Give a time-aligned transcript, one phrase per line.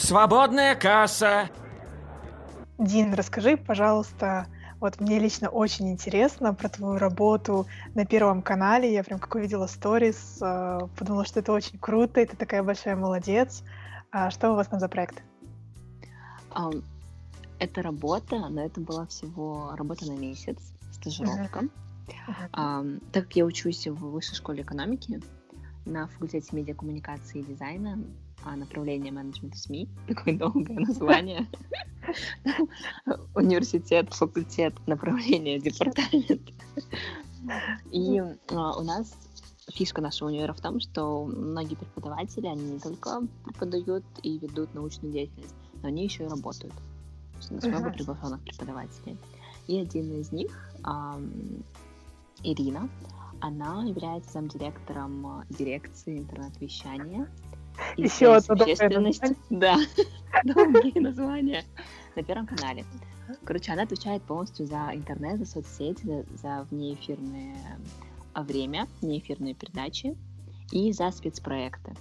[0.00, 1.50] Свободная касса.
[2.78, 4.46] Дин, расскажи, пожалуйста,
[4.80, 8.90] вот мне лично очень интересно про твою работу на Первом канале.
[8.90, 12.96] Я прям как увидела сторис, э, подумала, что это очень круто, и ты такая большая
[12.96, 13.62] молодец.
[14.10, 15.22] А что у вас там за проект?
[16.52, 16.82] Um,
[17.58, 20.56] это работа, но это была всего работа на месяц,
[20.92, 21.60] стажировка.
[21.60, 22.50] Uh-huh.
[22.54, 25.20] Um, так как я учусь в высшей школе экономики
[25.84, 27.98] на факультете медиакоммуникации и дизайна,
[28.44, 31.46] направление менеджмента СМИ, такое долгое название.
[33.34, 36.52] Университет, факультет, направление, департамент.
[37.90, 39.14] И а, у нас
[39.72, 45.12] фишка нашего универа в том, что многие преподаватели, они не только преподают и ведут научную
[45.12, 46.74] деятельность, но они еще и работают.
[47.50, 49.16] У нас много приглашенных преподавателей.
[49.66, 50.70] И один из них,
[52.42, 52.88] Ирина,
[53.40, 57.28] она является замдиректором а, дирекции интернет-вещания
[57.96, 59.22] еще одно общественность.
[59.50, 59.76] Да,
[60.44, 61.64] долгие названия.
[62.16, 62.84] На Первом канале.
[63.44, 67.56] Короче, она отвечает полностью за интернет, за соцсети, за, за внеэфирное
[68.34, 70.16] а, время, внеэфирные передачи
[70.72, 71.94] и за спецпроекты.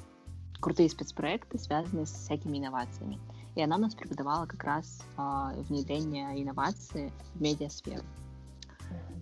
[0.60, 3.20] Крутые спецпроекты, связанные с всякими инновациями.
[3.56, 8.04] И она у нас преподавала как раз э, внедрение инноваций в медиасферу.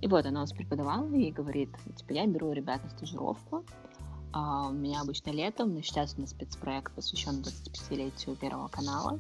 [0.02, 3.64] И вот она у нас преподавала и говорит, типа, я беру ребят на стажировку,
[4.70, 9.20] у меня обычно летом, но сейчас у нас спецпроект посвящен 25-летию Первого канала.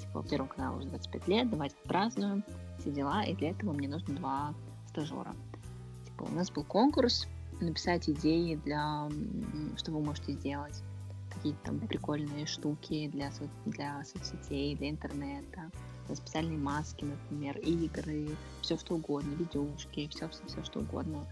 [0.00, 2.44] Типа, Первому каналу уже 25 лет, давайте празднуем,
[2.78, 4.54] все дела, и для этого мне нужно два
[4.88, 5.34] стажера.
[6.04, 7.26] Типа, у нас был конкурс,
[7.60, 9.08] написать идеи для,
[9.76, 10.82] что вы можете сделать,
[11.32, 15.70] какие-то там прикольные штуки для, со, для соцсетей, для интернета,
[16.12, 18.28] специальные маски, например, игры,
[18.62, 21.26] все что угодно, видюшки, все-все-все что угодно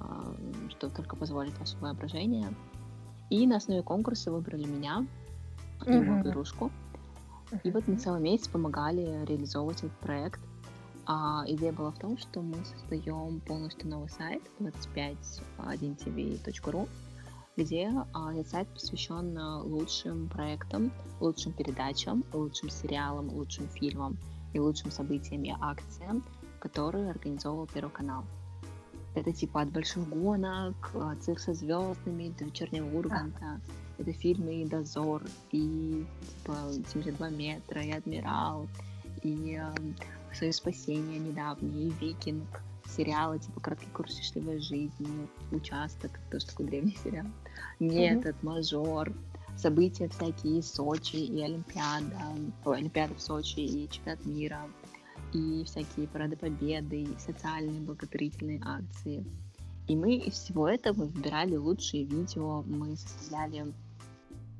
[0.00, 0.34] а,
[0.70, 2.48] что только позволит ваше воображение.
[3.30, 5.06] И на основе конкурса выбрали меня
[5.86, 6.04] и mm-hmm.
[6.04, 6.70] мою игрушку.
[7.64, 10.40] И вот мы целый месяц помогали реализовывать этот проект.
[11.06, 16.88] А идея была в том, что мы создаем полностью новый сайт 251tv.ru,
[17.56, 24.16] где а, этот сайт посвящен лучшим проектам, лучшим передачам, лучшим сериалам, лучшим фильмам
[24.52, 26.22] и лучшим событиям и акциям,
[26.60, 28.24] которые организовывал Первый канал.
[29.14, 33.60] Это типа от больших гонок, цирк со звездами, до вечернего Урганта.
[33.98, 36.56] Это фильмы и Дозор, и типа
[36.92, 38.66] 72 метра, и Адмирал,
[39.22, 39.74] и э,
[40.32, 46.96] Союз спасения недавний, и Викинг, сериалы типа Краткий курс счастливой жизни, Участок, тоже такой древний
[47.02, 47.26] сериал.
[47.78, 48.46] Метод, mm-hmm.
[48.46, 49.12] Мажор,
[49.56, 52.16] события всякие, Сочи, и Олимпиада,
[52.64, 54.60] ой, Олимпиада в Сочи, и Чемпионат мира,
[55.32, 59.24] и всякие парады победы, и социальные благотворительные акции.
[59.86, 63.72] И мы из всего этого выбирали лучшие видео, мы составляли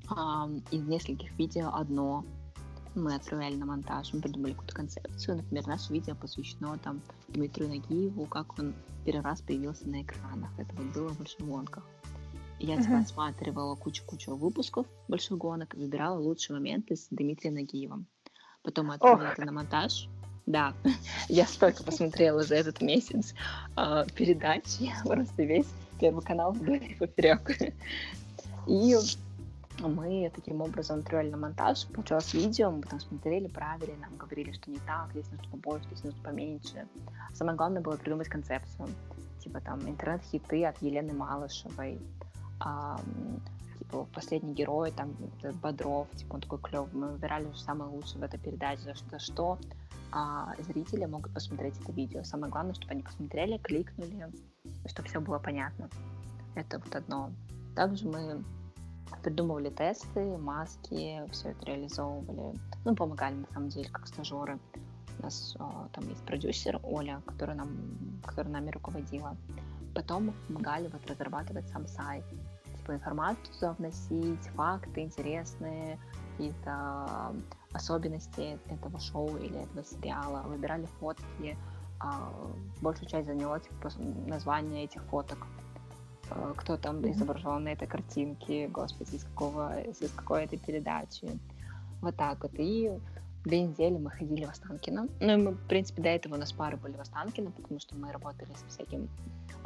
[0.08, 2.24] а, из нескольких видео одно,
[2.94, 5.36] мы отправляли на монтаж, мы придумали какую-то концепцию.
[5.36, 10.50] Например, наше видео посвящено там Дмитрию Нагиеву, как он первый раз появился на экранах.
[10.58, 11.86] Это вот было в больших гонках.
[12.58, 18.06] Я типа осматривала кучу-кучу выпусков больших гонок и выбирала лучшие моменты с Дмитрием Нагиевым.
[18.62, 20.08] Потом мы отправили это на монтаж.
[20.46, 20.74] Да,
[21.28, 23.34] я столько посмотрела за этот месяц
[23.76, 25.68] э, передач, я просто весь
[26.00, 27.50] первый канал вдоль и поперек.
[28.66, 28.96] И
[29.78, 34.70] мы таким образом отправили на монтаж, получилось видео, мы там смотрели, правили, нам говорили, что
[34.70, 36.86] не так, здесь нужно побольше, здесь нужно поменьше.
[37.32, 38.88] Самое главное было придумать концепцию,
[39.42, 41.98] типа там интернет-хиты от Елены Малышевой,
[42.60, 43.00] а,
[43.78, 45.16] типа последний герой, там
[45.62, 49.58] Бодров, типа он такой клевый, мы выбирали самое лучшее в этой передаче, за что, что
[50.12, 52.22] а зрители могут посмотреть это видео.
[52.24, 54.28] Самое главное, чтобы они посмотрели, кликнули,
[54.86, 55.88] чтобы все было понятно.
[56.54, 57.30] Это вот одно.
[57.76, 58.44] Также мы
[59.22, 62.58] придумывали тесты, маски, все это реализовывали.
[62.84, 64.58] Ну, помогали, на самом деле, как стажеры.
[65.18, 67.68] У нас о, там есть продюсер Оля, которая, нам,
[68.24, 69.36] которая нами руководила.
[69.94, 72.24] Потом мы помогали вот разрабатывать сам сайт.
[72.78, 75.98] Типа информацию вносить, факты интересные,
[76.32, 77.34] какие-то
[77.72, 81.56] особенности этого шоу или этого сериала, выбирали фотки,
[82.00, 82.32] а,
[82.80, 83.90] большую часть заняло типа,
[84.26, 85.46] название этих фоток.
[86.30, 91.28] А, кто там изображен на этой картинке, господи, из какого, из какой этой передачи.
[92.00, 92.52] Вот так вот.
[92.54, 92.90] И
[93.44, 95.08] две недели мы ходили в Останкино.
[95.20, 97.94] Ну, и мы, в принципе, до этого у нас пары были в Останкино, потому что
[97.94, 99.08] мы работали с всяким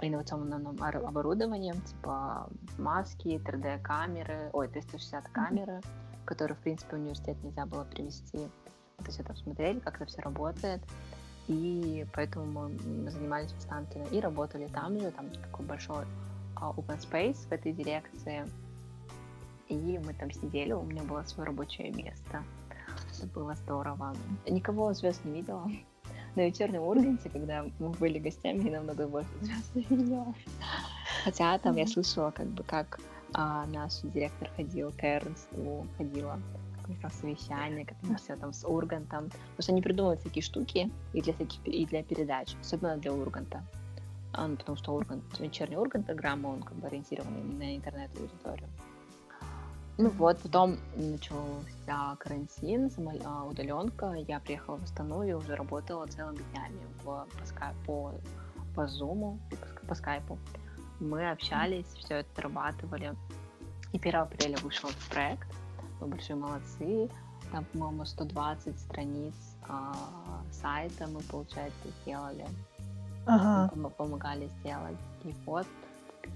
[0.02, 5.74] инновационным оборудованием, типа маски, 3D-камеры, ой, 360 камеры.
[5.74, 8.48] Mm-hmm который, в принципе, в университет нельзя было привести.
[8.98, 10.80] Мы все там смотрели, как это все работает.
[11.46, 16.04] И поэтому мы занимались в Останкино и работали там же, там такой большой
[16.56, 18.48] uh, open space в этой дирекции.
[19.68, 22.42] И мы там сидели, у меня было свое рабочее место.
[23.18, 24.14] это было здорово.
[24.48, 25.70] Никого звезд не видела.
[26.34, 30.34] На вечернем Урганте, когда мы были гостями, я намного больше звезд не видела.
[31.24, 33.00] Хотя там я слышала, как бы, как
[33.34, 35.48] а, наш директор ходил, Тернс
[35.96, 36.38] ходила
[37.02, 39.24] на совещание, как они все там с Ургантом.
[39.24, 43.64] Потому что они придумывают такие штуки и для всяких и для передач, особенно для Урганта.
[44.32, 48.68] А, ну, потому что Ургант, вечерний Ургант программа, он как бы ориентирован на интернет-аудиторию.
[49.96, 52.90] Ну вот, потом начался карантин,
[53.24, 54.12] а, удаленка.
[54.26, 57.26] Я приехала в Астану и уже работала целыми днями в, по,
[57.86, 58.14] по,
[58.74, 60.38] по Zoom, по, по скайпу.
[60.98, 63.14] Мы общались, все это дорабатывали.
[63.94, 65.46] И 1 апреля вышел этот проект.
[66.00, 67.08] Мы большие молодцы.
[67.52, 69.34] Там, по-моему, 120 страниц
[69.68, 69.94] а,
[70.50, 72.44] сайта мы, получается, сделали.
[73.24, 73.72] Ага.
[73.76, 74.98] Мы помогали сделать.
[75.22, 75.66] И вот,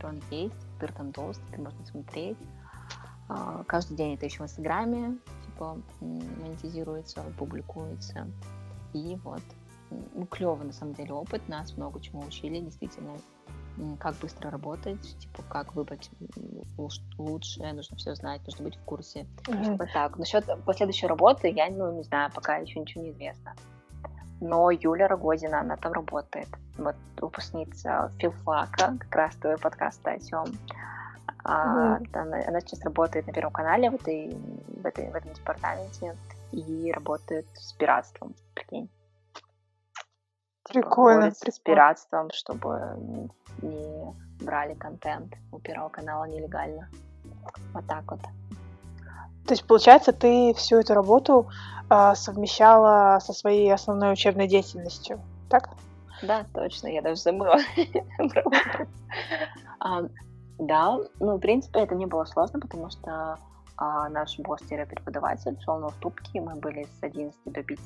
[0.04, 2.38] он есть, теперь там толстый, теперь можно смотреть.
[3.28, 8.28] А, каждый день это еще в Инстаграме, типа, монетизируется, публикуется.
[8.92, 9.42] И вот,
[9.90, 13.16] ну, клевый на самом деле опыт, нас много чему учили, действительно,
[14.00, 16.10] как быстро работать, типа, как выбрать
[17.18, 19.26] лучше, нужно все знать, нужно быть в курсе.
[19.46, 19.76] Mm-hmm.
[19.76, 20.16] Вот так.
[20.18, 23.54] Насчет последующей работы, я, ну, не знаю, пока еще ничего не известно.
[24.40, 26.48] Но Юля Рогозина, она там работает.
[26.76, 30.46] Вот выпускница филфака, как раз твой подкаст о чем.
[31.44, 32.18] А, mm-hmm.
[32.18, 36.16] она, она сейчас работает на Первом канале в, этой, в, этой, в этом департаменте
[36.52, 38.88] и работает с пиратством, прикинь.
[40.68, 43.30] Типа, прикольно, типа, с пиратством, чтобы
[43.62, 44.14] не
[44.44, 46.88] брали контент у Первого канала нелегально.
[47.72, 48.20] Вот так вот.
[49.46, 51.48] То есть, получается, ты всю эту работу
[51.88, 55.70] э, совмещала со своей основной учебной деятельностью, так?
[56.22, 57.56] Да, точно, я даже забыла.
[60.58, 63.38] Да, ну, в принципе, это не было сложно, потому что
[63.76, 67.78] а, наш босс-преподаватель шел на уступки, мы были с 11 до 5,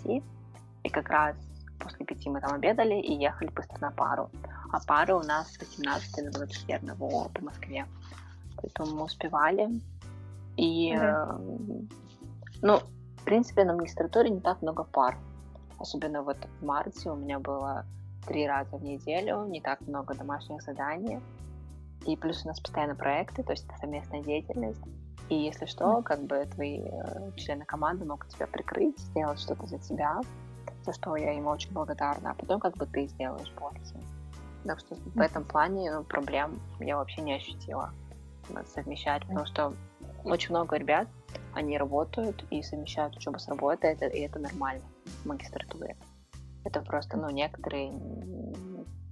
[0.85, 1.37] и как раз
[1.83, 4.31] после 5 мы там обедали и ехали быстро на пару.
[4.73, 7.87] А пары у нас с 18 до 21 по Москве.
[8.57, 9.69] Поэтому мы успевали.
[10.57, 11.83] И, mm-hmm.
[11.83, 12.81] э, ну,
[13.17, 15.17] в принципе, на магистратуре не так много пар.
[15.79, 17.85] Особенно вот в марте у меня было
[18.27, 21.21] три раза в неделю, не так много домашних заданий.
[22.07, 24.83] И плюс у нас постоянно проекты, то есть это совместная деятельность.
[25.29, 29.79] И если что, как бы твои э, члены команды могут тебя прикрыть, сделать что-то за
[29.79, 30.21] тебя,
[30.85, 33.95] за что я им очень благодарна, а потом как бы ты сделаешь больше.
[34.65, 37.93] Так что в этом плане ну, проблем я вообще не ощутила
[38.67, 39.75] совмещать, потому что
[40.25, 41.09] очень много ребят,
[41.55, 45.97] они работают и совмещают учебу с работой, это, и это нормально в магистратуре.
[46.65, 47.93] Это просто, ну, некоторые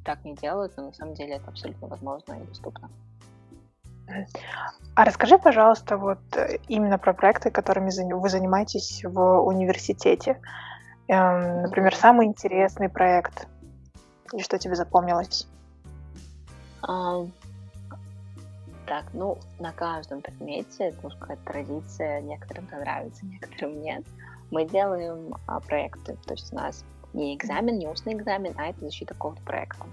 [0.04, 2.90] так не делают, но на самом деле это абсолютно возможно и доступно.
[4.94, 10.40] А расскажи, пожалуйста, вот э, именно про проекты, которыми вы занимаетесь в университете.
[11.10, 13.48] Эм, например, самый интересный проект
[14.32, 15.48] и что тебе запомнилось?
[16.82, 17.26] А,
[18.86, 24.04] так, ну, на каждом предмете, это какая-то традиция, некоторым это нравится, некоторым нет.
[24.52, 28.80] Мы делаем а, проекты, то есть у нас не экзамен, не устный экзамен, а это
[28.80, 29.86] защита какого-то проекта.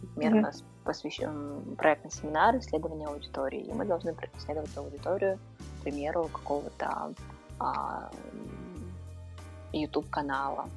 [0.00, 0.38] Например, mm-hmm.
[0.38, 5.38] у нас посвящен проектный семинар исследования аудитории, и мы должны исследовать аудиторию,
[5.80, 7.12] к примеру, какого-то
[7.58, 8.10] а,
[9.82, 10.68] YouTube-канала.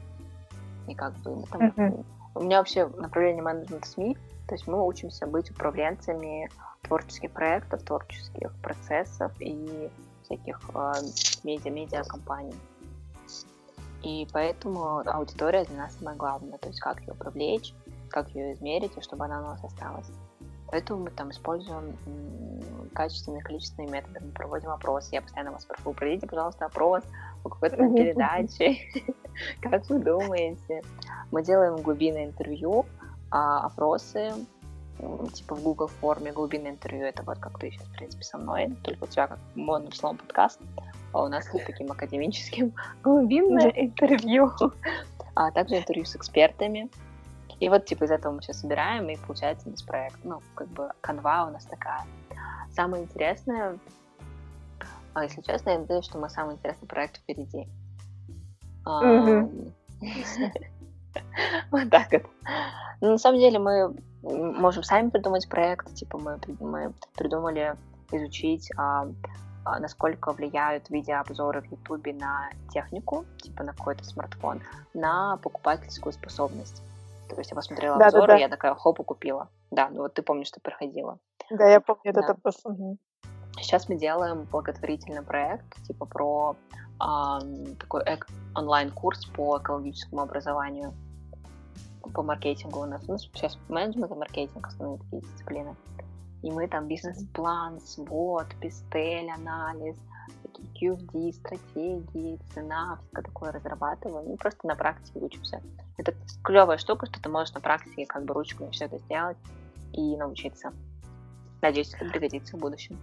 [0.88, 2.06] И как бы там, mm-hmm.
[2.36, 6.50] у меня вообще направление менеджмент СМИ, то есть мы учимся быть управленцами
[6.84, 9.90] творческих проектов, творческих процессов и
[10.24, 10.94] всяких э,
[11.44, 12.56] медиа-медиа компаний.
[14.04, 17.74] И поэтому аудитория для нас самое главное, то есть как ее привлечь,
[18.10, 20.08] как ее измерить, и чтобы она у нас осталась.
[20.70, 21.98] Поэтому мы там используем
[22.94, 25.16] качественные, количественные методы, мы проводим опросы.
[25.16, 27.04] Я постоянно вас прошу, проведите, пожалуйста, опрос
[27.50, 28.78] по какой-то передаче.
[29.62, 30.82] Как вы думаете?
[31.32, 32.86] Мы делаем глубинное интервью,
[33.32, 34.34] а опросы,
[35.34, 38.76] типа в Google форме глубинное интервью, это вот как ты сейчас, в принципе, со мной,
[38.84, 40.60] только у тебя как модным словом подкаст,
[41.14, 42.74] а у нас таким академическим
[43.04, 44.52] глубинное интервью,
[45.36, 46.90] а также интервью с экспертами.
[47.60, 50.20] И вот, типа, из этого мы сейчас собираем, и получается у нас проект.
[50.24, 52.06] Ну, как бы, канва у нас такая.
[52.72, 53.80] Самое интересное,
[55.18, 57.68] а если честно, я надеюсь, что мы самый интересный проект впереди.
[61.72, 62.24] Вот так вот.
[63.02, 67.76] На самом деле мы можем сами придумать проект, типа мы, мы придумали
[68.12, 69.08] изучить а,
[69.80, 74.62] насколько влияют видеообзоры в Ютубе на технику, типа на какой-то смартфон,
[74.94, 76.84] на покупательскую способность.
[77.28, 78.40] То есть я посмотрела да, обзоры, да, да.
[78.40, 79.50] я такая, хоп, купила.
[79.72, 81.18] Да, ну вот ты помнишь, что проходила.
[81.50, 82.22] Да, я помню да.
[82.22, 82.60] этот опрос.
[82.64, 82.98] Угу.
[83.62, 86.56] Сейчас мы делаем благотворительный проект, типа про
[87.00, 87.40] а,
[87.80, 88.04] такой
[88.56, 90.94] онлайн-курс по экологическому образованию,
[92.14, 93.06] по маркетингу у нас.
[93.08, 95.76] Ну, сейчас менеджмент и маркетинг основные такие дисциплины.
[96.44, 99.98] И мы там бизнес-план, свод, пистель, анализ,
[100.80, 104.30] QFD, стратегии, цена, все такое разрабатываем.
[104.30, 105.62] Ну, просто на практике учимся.
[105.98, 109.38] Это клевая штука, что ты можешь на практике как бы ручками все это сделать
[109.94, 110.72] и научиться.
[111.62, 112.98] Надеюсь, это пригодится в будущем.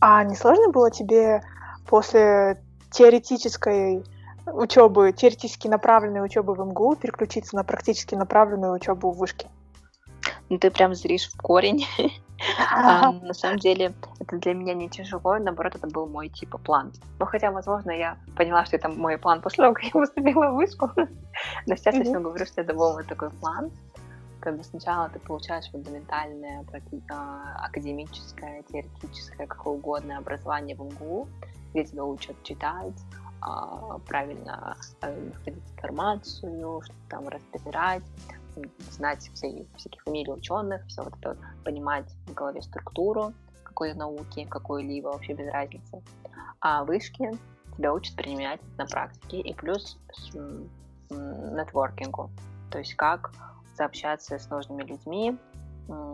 [0.00, 1.42] А не сложно было тебе
[1.86, 4.04] после теоретической
[4.46, 9.48] учебы, теоретически направленной учебы в МГУ переключиться на практически направленную учебу в вышке?
[10.48, 11.86] Ну, ты прям зришь в корень.
[12.70, 16.92] а, на самом деле, это для меня не тяжело, наоборот, это был мой типа план.
[17.18, 20.54] Ну, хотя, возможно, я поняла, что это мой план после того, как я поступила в
[20.54, 20.90] вышку.
[21.66, 23.70] Но сейчас я говорю, что это был мой такой план.
[24.42, 26.66] Как бы сначала ты получаешь фундаментальное,
[27.10, 31.28] а, академическое, теоретическое, какое угодно образование в МГУ,
[31.72, 32.98] где тебя учат читать,
[33.40, 38.02] а, правильно э, находить информацию, что там разбирать,
[38.90, 43.32] знать все, всяких фамилий ученых, все вот это понимать в голове структуру
[43.62, 46.02] какой-то науки, какой-либо, вообще без разницы.
[46.60, 47.30] А вышки
[47.76, 49.98] тебя учат применять на практике и плюс
[51.10, 52.28] нетворкингу,
[52.72, 53.32] то есть как
[53.82, 55.36] заобщаться с нужными людьми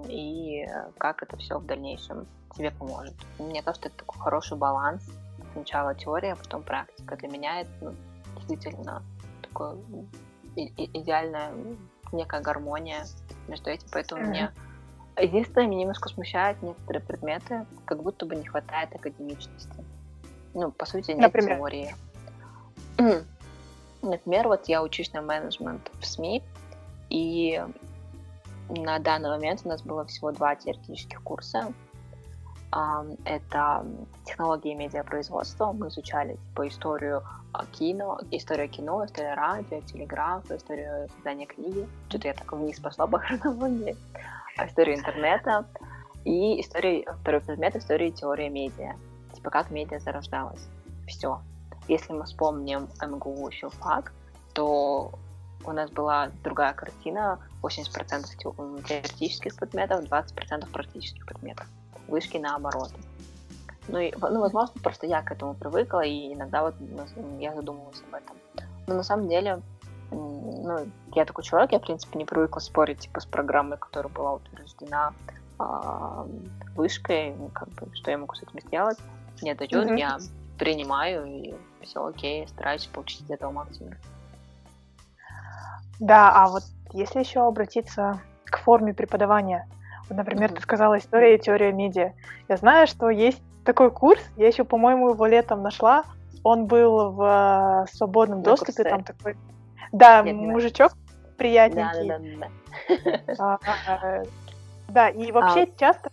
[0.09, 3.15] и как это все в дальнейшем тебе поможет.
[3.39, 5.07] Мне кажется, это такой хороший баланс.
[5.53, 7.17] Сначала теория, а потом практика.
[7.17, 7.95] Для меня это ну,
[8.37, 9.03] действительно
[9.43, 9.77] такое
[10.57, 11.53] идеальная
[12.13, 13.05] некая гармония
[13.49, 14.29] между этим, поэтому mm-hmm.
[14.29, 14.53] мне
[15.21, 19.85] единственное, меня немножко смущает некоторые предметы, как будто бы не хватает академичности.
[20.55, 21.59] Ну, по сути, нет Например?
[21.59, 21.95] теории.
[24.01, 26.43] Например, вот я учусь на менеджмент в СМИ,
[27.11, 27.63] и
[28.69, 31.73] на данный момент у нас было всего два теоретических курса.
[33.25, 33.87] Это
[34.25, 35.73] технологии медиапроизводства.
[35.73, 37.23] Мы изучали типа историю
[37.55, 41.89] а, кино, историю кино, историю радио, телеграф, историю создания книги.
[42.09, 43.97] Что-то я так вниз пошла по хронологии.
[44.59, 45.65] А историю интернета.
[46.27, 48.97] И историю, второй предмет истории теория медиа.
[49.33, 50.69] Типа как медиа зарождалась.
[51.07, 51.41] Все.
[51.87, 54.13] Если мы вспомним МГУ филфак,
[54.53, 55.13] то
[55.65, 61.67] у нас была другая картина, 80% теоретических предметов, 20% практических предметов
[62.09, 62.91] вышки наоборот.
[63.89, 66.75] Ну, и, ну, возможно, просто я к этому привыкла, и иногда вот
[67.39, 68.37] я задумывалась об этом.
[68.87, 69.63] Но на самом деле,
[70.11, 74.35] ну, я такой человек, я, в принципе, не привыкла спорить, типа, с программой, которая была
[74.35, 75.15] утверждена
[75.59, 75.65] э,
[76.75, 78.99] вышкой, как бы, что я могу с этим сделать.
[79.41, 79.99] Мне дают, mm-hmm.
[79.99, 80.19] я
[80.59, 83.95] принимаю, и все окей, стараюсь получить из этого максимум.
[86.01, 86.63] Да, а вот
[86.93, 89.67] если еще обратиться к форме преподавания,
[90.11, 92.13] Например, ты сказала история и теория медиа.
[92.49, 96.05] Я знаю, что есть такой курс, я еще, по-моему, его летом нашла.
[96.43, 99.37] Он был в э, свободном доступе, там такой...
[99.93, 100.93] Да, Нет, мужичок
[101.37, 102.09] приятненький.
[102.09, 103.59] Да, да, да.
[103.59, 104.23] Да, а,
[104.89, 105.79] да и вообще а...
[105.79, 106.11] часто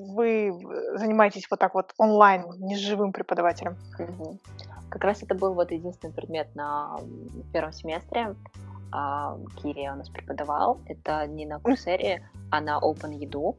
[0.00, 0.52] вы
[0.94, 3.76] занимаетесь вот так вот онлайн, не с живым преподавателем.
[3.98, 4.38] Угу.
[4.88, 6.98] Как раз это был вот единственный предмет на
[7.52, 8.34] первом семестре
[8.92, 10.80] а, Кирия у нас преподавал.
[10.86, 13.56] Это не на Курсере, а на Open Еду.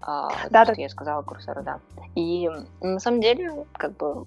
[0.00, 0.74] А, да, да.
[0.76, 1.80] я сказала Курсеру, да.
[2.14, 2.48] И
[2.80, 4.26] на самом деле, как бы,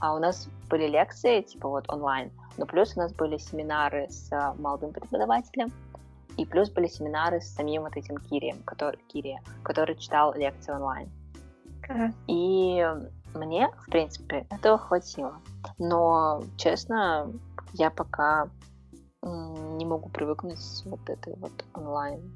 [0.00, 4.30] а у нас были лекции, типа вот онлайн, но плюс у нас были семинары с
[4.58, 5.70] молодым преподавателем,
[6.40, 11.10] и плюс были семинары с самим вот этим Кирием, который, Кирия, который читал лекции онлайн.
[11.86, 12.14] Uh-huh.
[12.28, 12.82] И
[13.34, 15.34] мне, в принципе, этого хватило.
[15.78, 17.30] Но, честно,
[17.74, 18.48] я пока
[19.22, 22.32] не могу привыкнуть с вот этой вот онлайн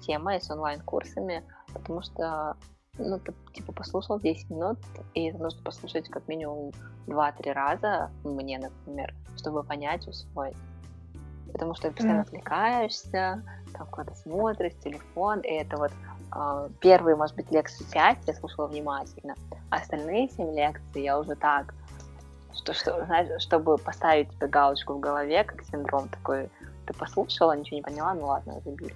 [0.00, 2.56] темой, с онлайн-курсами, потому что
[2.98, 4.78] ну, ты, типа, послушал 10 минут,
[5.14, 6.72] и это нужно послушать как минимум
[7.06, 10.56] 2-3 раза, мне, например, чтобы понять, усвоить.
[11.56, 15.90] Потому что ты постоянно отвлекаешься, там куда-то смотришь, телефон, и это вот
[16.34, 19.34] э, первые, может быть, лекции 5 я слушала внимательно,
[19.70, 21.72] а остальные 7 лекций я уже так
[22.56, 26.50] что, что, знаешь, чтобы поставить тебе галочку в голове, как синдром такой,
[26.86, 28.94] ты послушала, ничего не поняла, ну ладно, забили.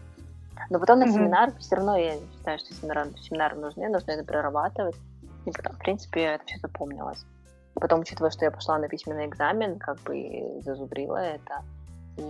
[0.70, 1.12] Но потом на mm-hmm.
[1.12, 4.96] семинар все равно я считаю, что семинары, семинары нужны, нужно это прорабатывать.
[5.46, 7.24] И потом, в принципе, это все запомнилось.
[7.74, 11.62] Потом, учитывая, что я пошла на письменный экзамен, как бы зазубрила это.
[12.20, 12.22] И,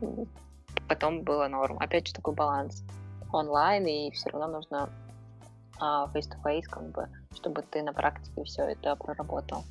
[0.00, 0.26] ну,
[0.88, 1.78] потом было норм.
[1.78, 2.82] Опять же, такой баланс
[3.32, 4.88] онлайн, и все равно нужно
[5.78, 9.64] а, face-to-face, как бы, чтобы ты на практике все это проработал.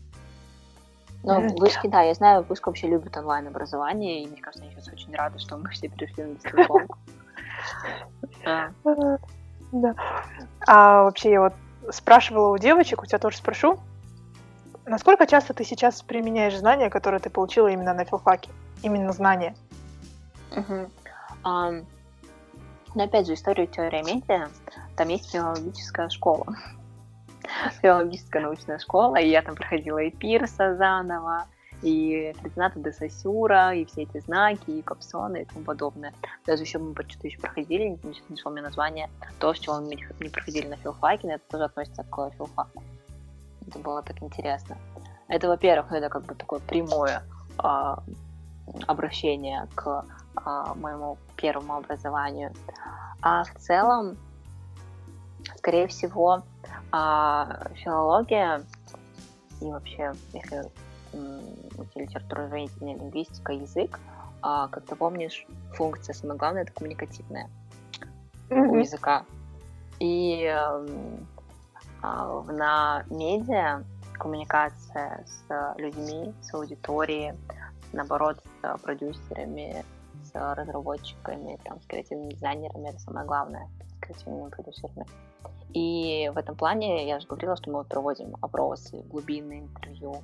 [1.24, 4.88] Но mm вышки, да, я знаю, вышка вообще любит онлайн-образование, и мне кажется, они сейчас
[4.88, 6.98] очень рады, что мы все перешли на дистанционку.
[9.72, 9.94] Да.
[10.66, 11.54] А вообще я вот
[11.92, 13.78] спрашивала у девочек, у тебя тоже спрошу.
[14.86, 18.50] насколько часто ты сейчас применяешь знания, которые ты получила именно на филфаке?
[18.84, 19.56] Именно знания?
[20.56, 20.90] Угу.
[21.44, 21.86] Um,
[22.96, 24.50] но опять же, историю теории медиа,
[24.96, 26.56] там есть филологическая школа.
[27.82, 31.46] филологическая научная школа, и я там проходила и Пирса заново,
[31.82, 36.14] и Фридната де Сосюра, и все эти знаки, и капсоны и тому подобное.
[36.46, 39.10] Даже еще мы что-то еще проходили, не нашел мне название,
[39.40, 42.84] то, с чего мы не проходили на филфаке, но это тоже относится к филфаку.
[43.68, 44.78] Это было так интересно.
[45.28, 47.24] Это, во-первых, это как бы такое прямое
[47.64, 47.96] э,
[48.88, 50.06] обращение к
[50.38, 52.54] э, моему первому образованию.
[53.22, 54.18] А в целом,
[55.58, 57.46] скорее всего, э,
[57.76, 58.64] филология
[59.62, 60.64] и вообще, если
[61.96, 64.00] литература, извините, лингвистика, язык,
[64.42, 67.50] а, как ты помнишь, функция самое главное это коммуникативная
[68.50, 68.68] mm-hmm.
[68.68, 69.26] у языка.
[70.00, 70.88] И э,
[72.04, 73.84] э, на медиа
[74.14, 77.34] коммуникация с людьми, с аудиторией,
[77.94, 79.84] наоборот, с продюсерами,
[80.24, 85.06] с разработчиками, там, с креативными дизайнерами, это самое главное, с креативными продюсерами.
[85.74, 90.22] И в этом плане я же говорила, что мы проводим опросы, глубинные интервью,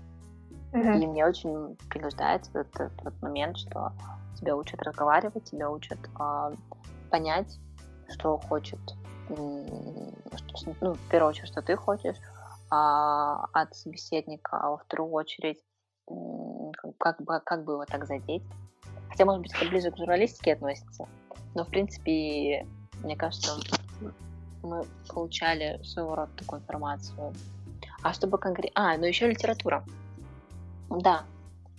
[0.75, 1.03] Mm-hmm.
[1.03, 3.93] И мне очень пригождается этот, этот момент, что
[4.37, 6.51] тебя учат разговаривать, тебя учат э,
[7.09, 7.59] понять,
[8.09, 8.79] что хочет,
[9.29, 12.17] что, ну, в первую очередь, что ты хочешь
[12.69, 15.63] а, от собеседника, а во вторую очередь,
[16.97, 18.43] как бы, как бы его так задеть.
[19.09, 21.07] Хотя, может быть, это ближе к журналистике относится,
[21.53, 22.67] но, в принципе,
[23.03, 23.53] мне кажется,
[24.61, 27.33] мы получали своего рода такую информацию.
[28.01, 28.93] А чтобы конкретно...
[28.93, 29.83] А, ну еще литература.
[30.89, 31.23] Да,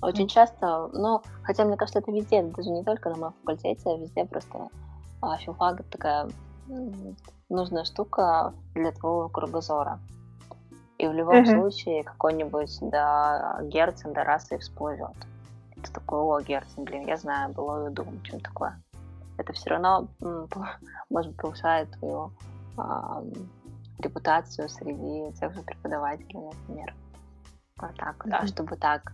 [0.03, 3.97] очень часто, но хотя мне кажется, это везде, даже не только на моем факультете, а
[3.97, 4.69] везде просто
[5.21, 6.29] а, филфак такая
[7.49, 10.01] нужная штука для твоего кругозора.
[10.99, 11.61] И в любом mm-hmm.
[11.61, 15.17] случае какой-нибудь да, Герцен, да, раз и всплывет.
[15.77, 18.81] Это такой, о, Герцен, блин, я знаю, было и думал, чем такое.
[19.37, 20.09] Это все равно,
[21.11, 22.33] может быть, повышает твою
[22.79, 23.23] а,
[23.99, 26.95] репутацию среди тех же преподавателей, например.
[27.79, 28.47] Вот так, да, mm-hmm.
[28.47, 29.13] чтобы так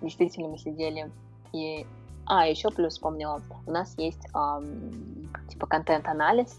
[0.00, 1.10] действительно мы сидели
[1.52, 1.86] и...
[2.24, 6.56] А, еще плюс вспомнила, у нас есть эм, типа контент-анализ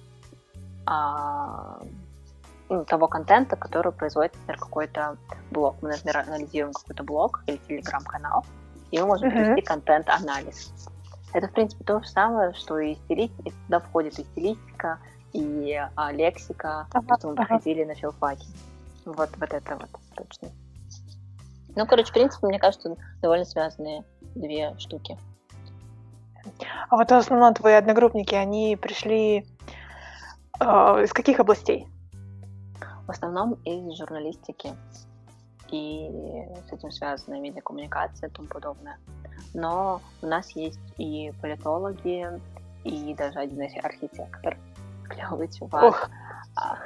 [0.86, 1.86] э,
[2.70, 5.18] ну, того контента, который производит, например, какой-то
[5.52, 5.76] блог.
[5.82, 8.46] Мы, например, анализируем какой-то блог или телеграм-канал,
[8.92, 9.62] и мы можем mm-hmm.
[9.64, 10.74] контент-анализ.
[11.34, 15.00] Это, в принципе, то же самое, что и стилистика, туда входит и стилистика,
[15.34, 17.46] и а, лексика, ага, что мы ага.
[17.46, 18.46] проходили на филфаке.
[19.06, 20.50] Вот, вот это вот точно.
[21.76, 24.04] Ну, короче, в принципе, мне кажется, довольно связанные
[24.36, 25.18] две штуки.
[26.90, 29.48] А вот в основном твои одногруппники, они пришли
[30.60, 31.88] э, из каких областей?
[33.14, 34.76] В основном из журналистики
[35.70, 36.10] и
[36.68, 38.98] с этим связанная медиакоммуникация и тому подобное.
[39.54, 42.28] Но у нас есть и политологи,
[42.84, 44.58] и даже один архитектор,
[45.10, 45.84] клевый чувак.
[45.84, 46.10] Ох.
[46.56, 46.80] А,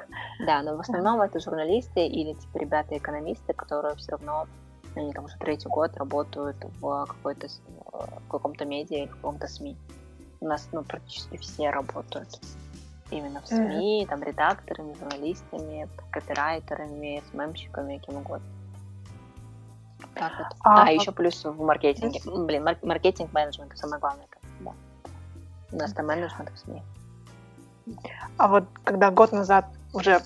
[0.45, 4.47] да, но в основном это журналисты или типа ребята-экономисты, которые все равно,
[4.95, 7.47] они там уже третий год работают в какой-то
[7.93, 9.77] в каком-то медиа или в каком-то СМИ.
[10.41, 12.37] У нас ну, практически все работают
[13.09, 14.07] именно в СМИ, mm-hmm.
[14.07, 18.47] там редакторами, журналистами, копирайтерами, СММщиками, кем угодно.
[20.13, 20.47] Так вот.
[20.61, 22.19] А, а еще плюс в маркетинге.
[22.25, 24.27] Блин, мар- маркетинг-менеджмент самое главное.
[24.59, 24.71] Да.
[25.71, 26.81] У нас там менеджмент в СМИ.
[28.37, 30.21] А вот когда год назад, уже,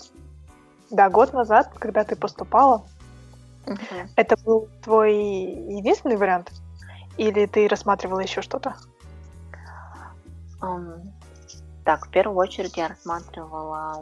[0.89, 2.83] да, год назад, когда ты поступала,
[3.65, 4.09] uh-huh.
[4.15, 6.51] это был твой единственный вариант?
[7.17, 8.75] Или ты рассматривала еще что-то?
[10.61, 11.11] Um,
[11.91, 14.01] так, в первую очередь я рассматривала,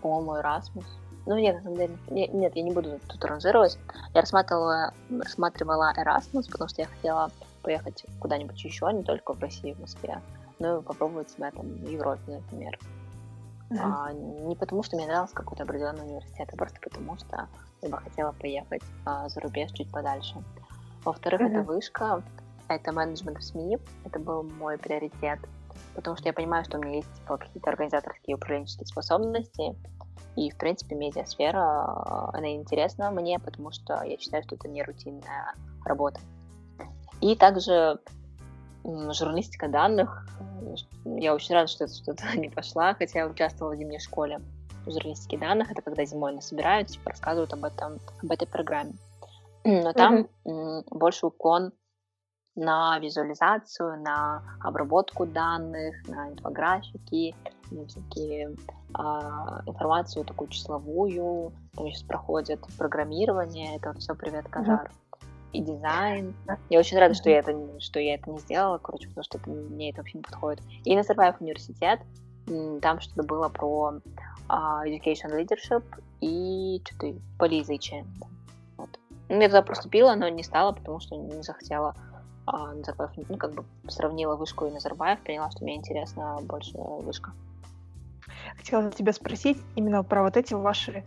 [0.00, 0.86] по-моему, Erasmus.
[1.26, 3.76] Ну, нет, на самом деле, нет, я не буду тут ранжировать.
[4.14, 7.32] Я рассматривала, рассматривала Erasmus, потому что я хотела
[7.62, 10.20] поехать куда-нибудь еще, не только в России, в Москве
[10.60, 12.78] ну, попробовать себя там в Европе, например.
[13.70, 13.78] Mm-hmm.
[13.80, 17.48] А, не потому, что мне нравился какой-то определенный университет, а просто потому, что
[17.82, 20.36] я бы хотела поехать а, за рубеж чуть подальше.
[21.04, 21.50] Во-вторых, mm-hmm.
[21.50, 22.22] это вышка,
[22.74, 25.40] это менеджмент в СМИ, это был мой приоритет,
[25.94, 29.74] потому что я понимаю, что у меня есть типа, какие-то организаторские и управленческие способности,
[30.36, 34.82] и, в принципе, медиасфера, а, она интересна мне, потому что я считаю, что это не
[34.82, 35.54] рутинная
[35.84, 36.20] работа.
[37.20, 37.98] И также
[38.84, 40.26] журналистика данных.
[41.04, 44.40] Я очень рада, что это что-то не пошла, хотя я участвовала в зимней школе
[44.86, 45.70] журналистики данных.
[45.70, 48.94] Это когда зимой нас собирают, типа, рассказывают об этом, об этой программе.
[49.64, 50.84] Но там mm-hmm.
[50.90, 51.72] больше уклон
[52.56, 57.34] на визуализацию, на обработку данных, на инфографики
[57.70, 58.54] ну, всякие
[58.94, 64.86] а, информацию такую числовую, там сейчас проходит программирование, это вот все привет Казар.
[64.86, 65.10] Mm-hmm
[65.52, 66.34] и дизайн.
[66.68, 69.50] Я очень рада, что я это, что я это не сделала, короче, потому что это,
[69.50, 70.62] мне это вообще не подходит.
[70.84, 72.00] И Назарбаев университет,
[72.80, 73.94] там что-то было про
[74.48, 75.82] uh, education leadership
[76.20, 78.04] и что-то полизайче.
[78.76, 78.90] Вот.
[79.28, 81.94] Ну, я туда поступила, но не стала, потому что не захотела
[82.52, 87.32] uh, Назарбаев, ну, как бы сравнила вышку и Назарбаев, поняла, что мне интересна больше вышка.
[88.56, 91.04] Хотела тебя спросить именно про вот эти ваши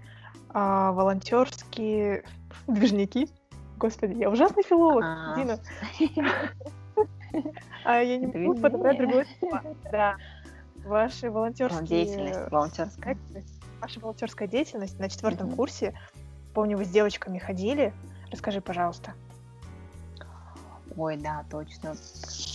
[0.49, 2.23] а, волонтерские
[2.67, 3.29] движники.
[3.77, 5.35] Господи, я ужасный филолог, А-а-а.
[5.35, 5.59] Дина.
[7.83, 9.61] А я не могу подобрать другое слово.
[9.91, 10.15] Да.
[10.85, 11.87] Ваши волонтерские...
[11.87, 13.17] Деятельность волонтерская.
[13.81, 15.97] Ваша волонтерская деятельность на четвертом курсе.
[16.53, 17.91] Помню, вы с девочками ходили.
[18.31, 19.13] Расскажи, пожалуйста.
[20.95, 21.95] Ой, да, точно.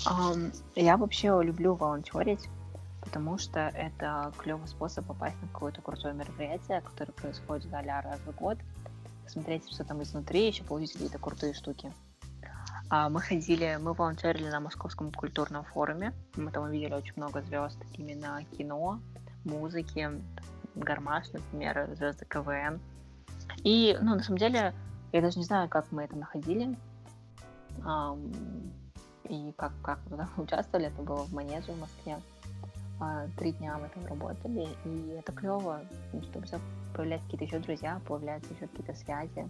[0.07, 2.48] Um, я вообще люблю волонтерить,
[3.01, 8.35] потому что это клевый способ попасть на какое-то крутое мероприятие, которое происходит а раз в
[8.37, 8.59] год,
[9.24, 11.92] посмотреть все там изнутри, еще получить какие-то крутые штуки.
[12.90, 16.14] А, мы ходили, мы волонтерили на Московском культурном форуме.
[16.37, 19.01] Мы там увидели очень много звезд именно кино,
[19.44, 20.11] музыки,
[20.74, 22.81] гармаш, например, звезды КВН.
[23.64, 24.74] И, ну, на самом деле,
[25.12, 26.79] я даже не знаю, как мы это находили.
[29.29, 32.19] И как, как мы туда участвовали, это было в Манеже в Москве.
[33.01, 35.81] А, три дня мы там работали, и это клево,
[36.23, 36.61] что
[36.95, 39.49] появляются какие-то еще друзья, появляются еще какие-то связи.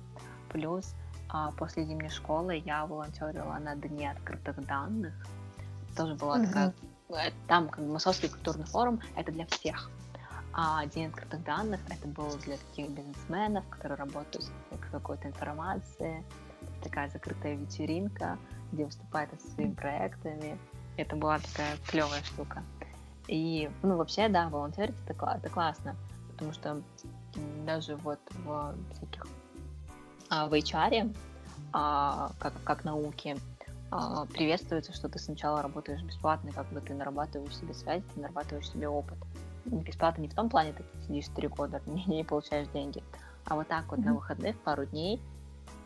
[0.51, 0.95] Плюс
[1.31, 5.15] а после зимней школы я волонтерила на Дне открытых данных.
[5.97, 6.47] Тоже была mm-hmm.
[6.47, 6.75] такая...
[7.11, 9.91] Э, там как бы Московский культурный форум, это для всех.
[10.55, 16.25] А День открытых данных это был для таких бизнесменов, которые работают с какой-то информацией.
[16.83, 18.39] Такая закрытая вечеринка,
[18.73, 20.59] где выступают со своими проектами.
[20.97, 22.63] Это была такая клевая штука.
[23.29, 25.95] И, ну, вообще, да, волонтерить это, это классно,
[26.31, 26.83] потому что
[27.67, 29.27] даже вот в всяких
[30.31, 31.15] а, в HR,
[31.73, 33.37] а, как, как науке,
[33.91, 38.71] а, приветствуется, что ты сначала работаешь бесплатно, как бы ты нарабатываешь себе связь, ты нарабатываешь
[38.71, 39.19] себе опыт.
[39.65, 43.03] Бесплатно не в том плане, ты сидишь три года, не получаешь деньги,
[43.45, 44.05] а вот так вот mm-hmm.
[44.05, 45.21] на выходных пару дней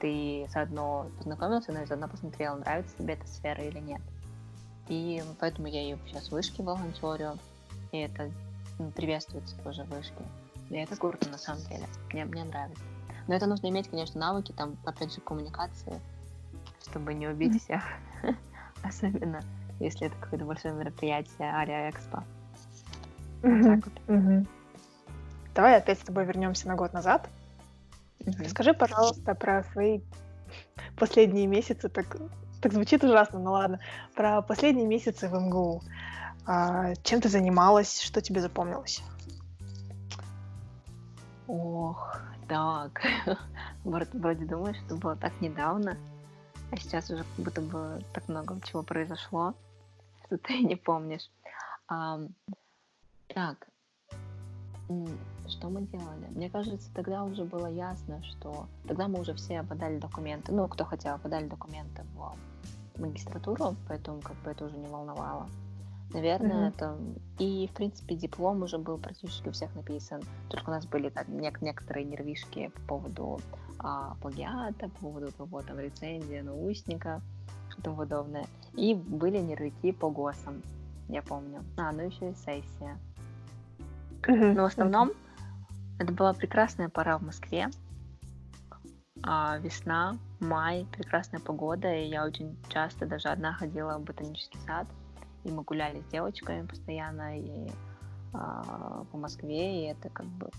[0.03, 4.03] ты заодно познакомился, но и заодно посмотрел, нравится тебе эта сфера или нет.
[4.89, 7.39] И поэтому я и сейчас в вышке волонтерю,
[7.93, 8.29] и это
[8.81, 10.23] ну, приветствуется тоже в вышке.
[10.71, 11.87] И это круто на самом деле.
[12.13, 12.83] Мне, мне нравится.
[13.29, 16.01] Но это нужно иметь, конечно, навыки, там, опять же, коммуникации,
[16.85, 17.85] чтобы не убить всех.
[18.83, 19.41] Особенно,
[19.79, 22.25] если это какое-то большое мероприятие, а Экспо.
[25.55, 27.29] Давай опять с тобой вернемся на год назад.
[28.39, 30.01] Расскажи, пожалуйста, про свои
[30.97, 31.89] последние месяцы.
[31.89, 32.17] Так,
[32.61, 33.81] так звучит ужасно, ну ладно.
[34.15, 35.83] Про последние месяцы в МГУ.
[36.47, 39.03] А, чем ты занималась, что тебе запомнилось?
[41.47, 43.03] Ох, так.
[43.85, 45.97] Вроде, вроде думаешь, что было так недавно,
[46.71, 49.55] а сейчас уже как будто бы так много чего произошло,
[50.25, 51.31] что ты не помнишь.
[51.89, 52.21] А,
[53.27, 53.67] так,
[55.53, 56.27] что мы делали?
[56.31, 60.85] Мне кажется, тогда уже было ясно, что тогда мы уже все подали документы, ну, кто
[60.85, 65.49] хотел, подали документы в магистратуру, поэтому как бы это уже не волновало.
[66.13, 66.75] Наверное, mm-hmm.
[66.75, 66.99] это...
[67.39, 70.23] И, в принципе, диплом уже был практически у всех написан.
[70.51, 73.41] Только у нас были так, нек- некоторые нервишки по поводу
[73.79, 77.23] а, плагиата, по поводу того, там, рецензии наусника,
[77.71, 78.45] что-то подобное.
[78.75, 80.63] И были нервики по ГОСам,
[81.09, 81.65] я помню.
[81.79, 82.99] А, ну еще и сессия.
[84.23, 84.53] Mm-hmm.
[84.53, 85.13] Но в основном.
[86.03, 87.71] Это была прекрасная пора в Москве.
[89.23, 94.87] А, весна, май, прекрасная погода, и я очень часто даже одна ходила в ботанический сад–
[95.45, 97.71] и мы гуляли с девочками постоянно и
[98.33, 100.51] а, по Москве, и это как бы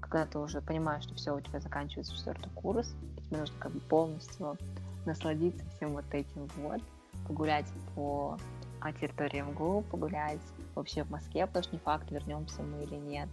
[0.00, 3.80] когда ты уже понимаешь, что все, у тебя заканчивается четвертый курс, тебе нужно как бы
[3.80, 4.58] полностью
[5.06, 6.82] насладиться всем вот этим вот,
[7.26, 8.36] погулять по
[8.80, 10.40] а, территории МГУ, погулять
[10.74, 13.28] вообще в Москве, потому что не факт, вернемся мы или нет.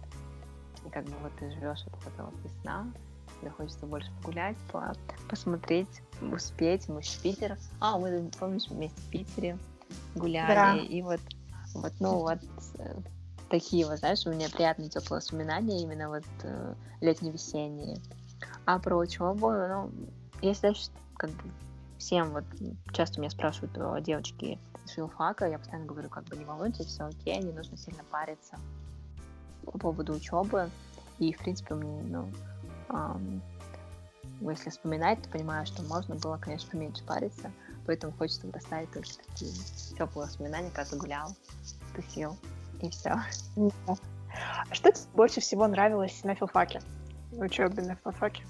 [0.86, 2.86] И как бы вот ты живешь вот эта вот весна,
[3.40, 4.92] тебе хочется больше погулять, по,
[5.28, 6.88] посмотреть, успеть.
[6.88, 7.58] Мы в Питер.
[7.80, 9.58] А, мы, помнишь, вместе в Питере
[10.14, 10.54] гуляли.
[10.54, 10.76] Да.
[10.76, 11.20] И вот,
[11.74, 12.38] вот, ну вот
[12.78, 12.96] э,
[13.48, 17.98] такие вот, знаешь, у меня приятные теплые воспоминания именно вот э, летне-весенние.
[18.66, 19.90] А про учебу, ну,
[20.42, 21.42] если даже как бы
[21.98, 22.44] всем вот
[22.92, 27.04] часто меня спрашивают о девочке с филфака, я постоянно говорю, как бы не волнуйтесь, все
[27.04, 28.58] окей, не нужно сильно париться
[29.64, 30.70] по поводу учебы.
[31.18, 32.30] И, в принципе, мне, ну,
[32.88, 33.42] эм,
[34.40, 37.52] если вспоминать, то понимаю, что можно было, конечно, меньше париться,
[37.86, 39.52] поэтому хочется вот оставить только такие
[39.96, 41.36] теплые воспоминания, когда ты гулял,
[41.94, 42.36] тусил.
[42.80, 43.20] и все.
[44.70, 46.80] А что тебе больше всего нравилось на филфаке?
[47.32, 48.44] Учебе на филфаке?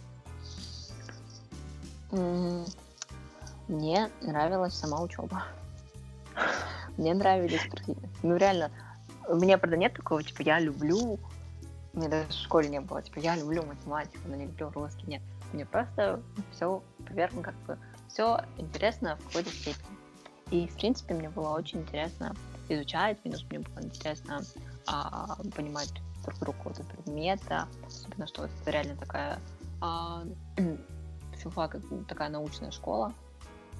[3.68, 5.44] Мне нравилась сама учеба.
[6.96, 7.62] Мне нравились...
[8.22, 8.70] Ну, реально,
[9.30, 11.18] у меня, правда, нет такого, типа, я люблю...
[11.92, 15.06] У меня даже в школе не было, типа, я люблю математику, но не люблю русский.
[15.06, 16.20] Нет, мне просто
[16.52, 19.96] все, наверное, как бы все интересно в какой-то степени.
[20.50, 22.34] И, в принципе, мне было очень интересно
[22.68, 24.42] изучать, минус мне было интересно
[24.86, 29.38] а, понимать структуру какого-то предмета, особенно что это реально такая
[29.80, 30.24] а,
[31.34, 31.76] филфак,
[32.08, 33.12] такая научная школа,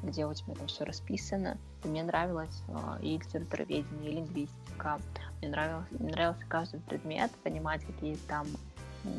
[0.03, 1.59] где у тебя там все расписано.
[1.85, 4.99] И мне нравилось а, и литературоведение, и лингвистика.
[5.41, 8.47] Мне нравилось, мне нравился каждый предмет, понимать, какие там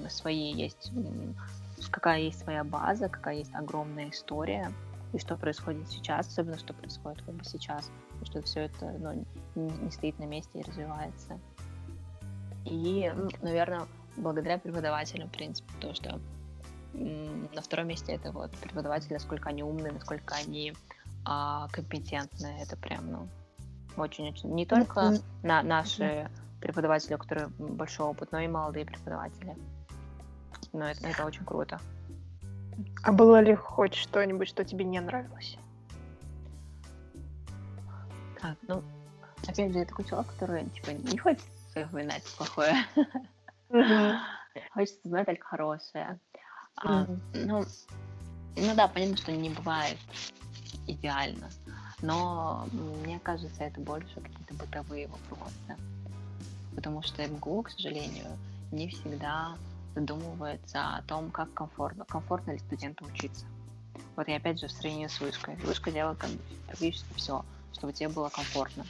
[0.09, 0.91] свои есть,
[1.89, 4.71] какая есть своя база, какая есть огромная история,
[5.13, 7.89] и что происходит сейчас, особенно что происходит как бы сейчас,
[8.23, 11.39] что все это ну, не стоит на месте и развивается.
[12.65, 16.19] И, наверное, благодаря преподавателям, в принципе, то, что
[16.93, 20.73] на втором месте это вот преподаватели, насколько они умные, насколько они
[21.25, 22.57] а, компетентны.
[22.61, 23.27] Это прям, ну,
[23.97, 24.53] очень-очень.
[24.53, 25.23] Не только mm-hmm.
[25.43, 26.29] на наши
[26.59, 29.55] преподаватели, у которых большой опыт, но и молодые преподаватели.
[30.73, 31.79] Но это, это очень круто.
[33.03, 35.57] А было ли хоть что-нибудь, что тебе не нравилось?
[38.39, 38.83] Так, ну,
[39.47, 41.43] опять же, я такой человек, который, типа, не хочет
[41.75, 42.75] вспоминать плохое.
[43.69, 44.17] Mm-hmm.
[44.73, 46.19] Хочется знать только хорошее.
[46.75, 47.63] А, ну,
[48.55, 49.97] ну да, понятно, что не бывает
[50.87, 51.49] идеально,
[52.01, 52.67] но
[53.03, 55.77] мне кажется, это больше какие-то бытовые вопросы.
[56.75, 58.27] Потому что МГУ, к сожалению,
[58.71, 59.57] не всегда
[59.95, 63.45] задумывается о том, как комфортно, комфортно ли студенту учиться.
[64.15, 65.55] Вот я опять же в сравнении с вышкой.
[65.57, 66.17] Вышка делает
[66.67, 68.85] практически все, чтобы тебе было комфортно.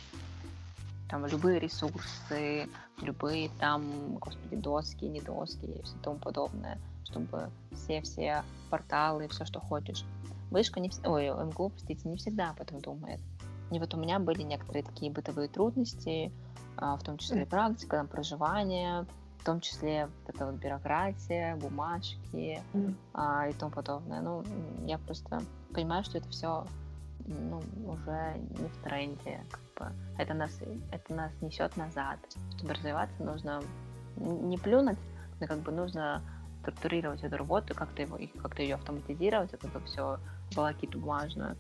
[1.09, 2.69] Там любые ресурсы,
[3.01, 6.77] любые там, господи, доски, не доски и все тому подобное
[7.11, 10.03] чтобы все-все порталы, все, что хочешь.
[10.51, 10.91] Вышка не...
[11.05, 13.21] Ой, МГУ, простите, не всегда об этом думает.
[13.71, 16.31] И вот у меня были некоторые такие бытовые трудности,
[16.77, 19.05] а, в том числе практика, там, проживание,
[19.39, 22.95] в том числе вот эта вот бюрократия, бумажки mm.
[23.13, 24.21] а, и тому подобное.
[24.21, 24.43] Ну,
[24.85, 25.41] я просто
[25.73, 26.65] понимаю, что это все
[27.25, 29.43] ну, уже не в тренде.
[29.49, 29.95] Как бы.
[30.17, 30.59] это, нас,
[30.91, 32.19] это нас несет назад.
[32.57, 33.61] Чтобы развиваться, нужно
[34.17, 34.99] не плюнуть,
[35.39, 36.21] но как бы нужно
[36.61, 40.19] структурировать эту работу, как-то его, как-то ее автоматизировать, это все
[40.55, 41.55] волокиту бумажную.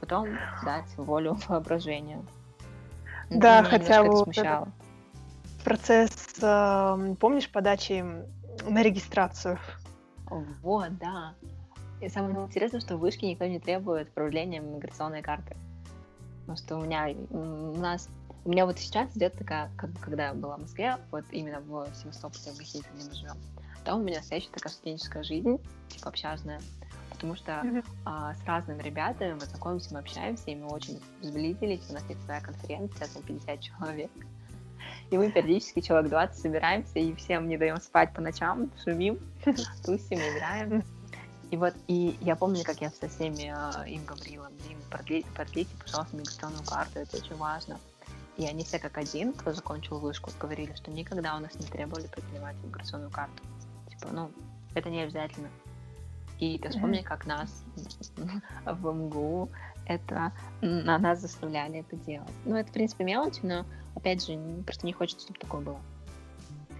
[0.00, 0.28] Потом
[0.64, 2.24] дать волю воображению.
[3.30, 4.34] Да, Меня хотя бы вот
[5.64, 8.04] процесс, э, помнишь, подачи
[8.68, 9.58] на регистрацию?
[10.62, 11.34] Вот, да.
[12.00, 15.56] И самое интересное, что в вышке никто не требует отправления миграционной карты.
[16.40, 18.08] Потому что у меня, у нас,
[18.44, 21.88] у меня вот сейчас идет такая, как, когда я была в Москве, вот именно в
[21.94, 23.36] Севастополе, в гостинице, где мы живем,
[23.84, 26.60] там у меня настоящая такая студенческая жизнь, типа общажная,
[27.10, 27.84] потому что mm-hmm.
[28.04, 32.24] а, с разными ребятами мы знакомимся, мы общаемся, и мы очень сблизились, у нас есть
[32.24, 34.10] своя конференция, там 50 человек,
[35.10, 39.18] и мы периодически человек 20 собираемся, и всем не даем спать по ночам, шумим,
[39.84, 40.82] тусим, играем.
[41.50, 45.70] И вот, и я помню, как я со всеми э, им говорила, блин, продлите, продлите,
[45.80, 47.78] пожалуйста, миграционную карту, это очень важно.
[48.36, 52.08] И они все как один, кто закончил вышку, говорили, что никогда у нас не требовали
[52.08, 53.40] продлевать миграционную карту
[53.98, 54.30] что, ну,
[54.74, 55.48] это не обязательно.
[56.38, 57.64] И ты вспомни, как нас
[58.66, 59.50] в МГУ
[59.86, 62.32] это на нас заставляли это делать.
[62.44, 65.80] Ну, это, в принципе, мелочь, но, опять же, просто не хочется, чтобы такое было.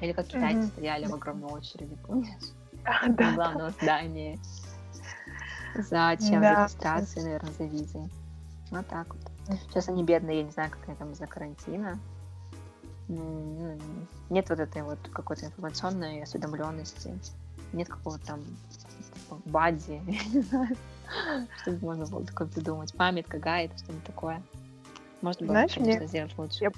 [0.00, 0.72] Или как китайцы mm-hmm.
[0.72, 2.52] стояли в огромной очереди, помнишь?
[2.84, 3.70] А, да, в главном да.
[3.70, 4.38] здании.
[5.74, 6.62] Да.
[6.62, 8.08] регистрации, наверное, за визой.
[8.70, 9.58] Вот так вот.
[9.68, 11.98] Сейчас они бедные, я не знаю, как они там из-за карантина
[13.08, 17.18] нет вот этой вот какой-то информационной осведомленности,
[17.72, 20.00] нет какого-то там типа, бади,
[20.32, 20.76] не знаю,
[21.62, 24.42] чтобы можно было такое придумать, памятка, гайд, что-нибудь такое.
[25.22, 26.06] Можно было Знаешь, мне...
[26.06, 26.64] сделать лучше.
[26.64, 26.72] Я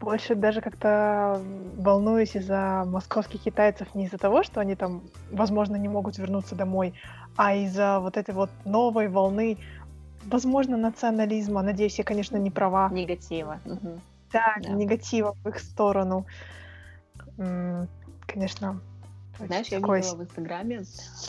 [0.00, 1.40] больше даже как-то
[1.76, 6.94] волнуюсь из-за московских китайцев не из-за того, что они там, возможно, не могут вернуться домой,
[7.36, 9.58] а из-за вот этой вот новой волны,
[10.26, 11.62] возможно, национализма.
[11.62, 12.90] Надеюсь, я, конечно, не права.
[12.90, 13.60] Негатива.
[13.64, 14.00] Угу
[14.34, 14.70] да, да.
[14.70, 16.26] негатива в их сторону.
[18.26, 18.80] Конечно.
[19.38, 20.00] Знаешь, я такой...
[20.00, 20.84] видела в Инстаграме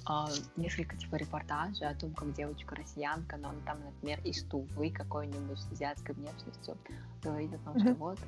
[0.06, 4.92] а, несколько типа репортажей о том, как девочка россиянка, но она там, например, из Тувы
[4.92, 6.78] какой-нибудь с азиатской внешностью
[7.24, 7.82] говорит о том, mm-hmm.
[7.82, 8.20] что вот,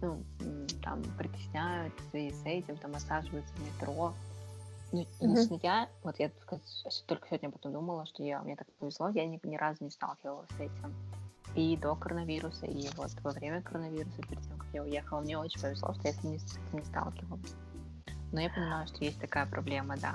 [0.00, 0.24] ну,
[0.82, 4.14] там притесняют в связи с этим, там осаживаются в метро.
[4.92, 5.06] Ну, mm-hmm.
[5.20, 6.30] лично я, вот я
[7.06, 10.48] только сегодня потом думала, что я, мне так повезло, я ни, ни разу не сталкивалась
[10.50, 10.94] с этим
[11.54, 15.20] и до коронавируса, и вот во время коронавируса, перед тем, как я уехала.
[15.20, 16.32] Мне очень повезло, что я с этим
[16.72, 17.54] не, сталкивалась.
[18.32, 20.14] Но я понимаю, что есть такая проблема, да.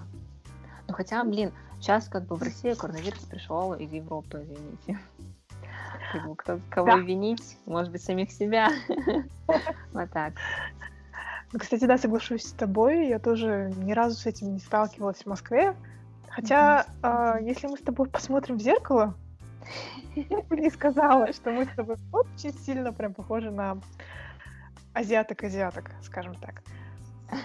[0.87, 4.99] Ну хотя, блин, сейчас как бы в России коронавирус пришел из Европы, извините.
[6.11, 6.97] Как бы, кто, кого да.
[6.97, 7.57] винить?
[7.67, 8.69] Может быть, самих себя.
[9.93, 10.33] Вот так.
[11.51, 13.07] Ну, кстати, да, соглашусь с тобой.
[13.07, 15.75] Я тоже ни разу с этим не сталкивалась в Москве.
[16.29, 19.15] Хотя, э, если мы с тобой посмотрим в зеркало,
[20.15, 23.79] не сказала, что мы с тобой очень сильно прям похожи на
[24.93, 26.61] азиаток-азиаток, скажем так.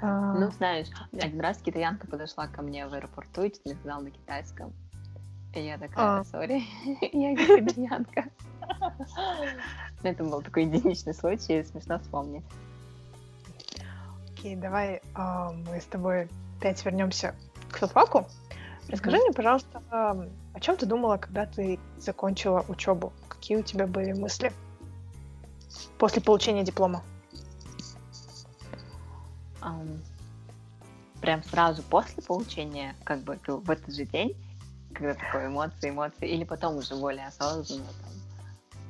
[0.00, 4.72] Ну, знаешь, один раз китаянка подошла ко мне в аэропорту и мне сказала на китайском.
[5.54, 6.24] И я такая, а.
[6.24, 6.62] сори,
[7.12, 8.24] я китаянка.
[10.02, 12.44] Это был такой единичный случай, смешно вспомнить.
[14.32, 17.34] Окей, давай а, мы с тобой опять вернемся
[17.70, 18.26] к филфаку.
[18.88, 23.12] Расскажи мне, пожалуйста, о чем ты думала, когда ты закончила учебу?
[23.28, 24.52] Какие у тебя были мысли
[25.98, 27.02] после получения диплома?
[29.62, 30.00] Um,
[31.20, 34.36] прям сразу после получения, как бы в этот же день,
[34.92, 37.86] когда такое эмоции, эмоции, или потом уже более осознанно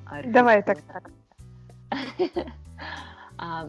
[0.06, 0.32] там.
[0.32, 1.10] Давай так, так.
[3.38, 3.68] А,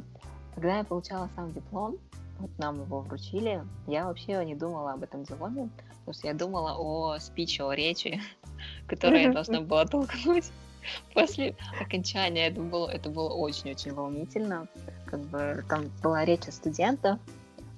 [0.53, 1.95] когда я получала сам диплом,
[2.39, 5.69] вот нам его вручили, я вообще не думала об этом дипломе,
[6.05, 8.21] потому что я думала о спиче, о речи,
[8.87, 10.51] которую я должна была толкнуть
[11.13, 12.47] после окончания.
[12.47, 14.67] Это было, это было очень-очень волнительно.
[15.05, 17.19] Как бы там была речь о студентах,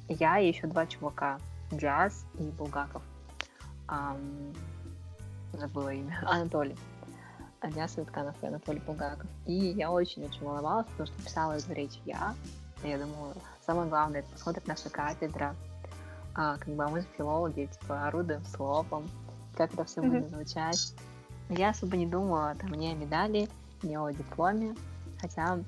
[0.07, 1.39] я и еще два чувака,
[1.73, 3.03] Джаз и Булгаков.
[3.87, 4.53] Ам,
[5.53, 6.75] забыла имя, Анатолий.
[7.61, 9.27] Адиас Светканов и Анатолий Булгаков.
[9.45, 12.35] И я очень-очень волновалась, потому что писала эту речь я.
[12.83, 13.33] Я думала,
[13.65, 15.55] самое главное, это посмотрит наша кафедра,
[16.35, 19.09] а, как бы а мы же филологи, типа, орудуем словом,
[19.55, 20.93] как это все будет звучать.
[21.49, 23.47] Я особо не думала там ни о медали,
[23.83, 24.75] ни о дипломе,
[25.19, 25.59] хотя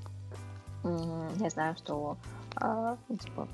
[0.84, 2.18] я знаю, что
[2.62, 3.48] э, типа,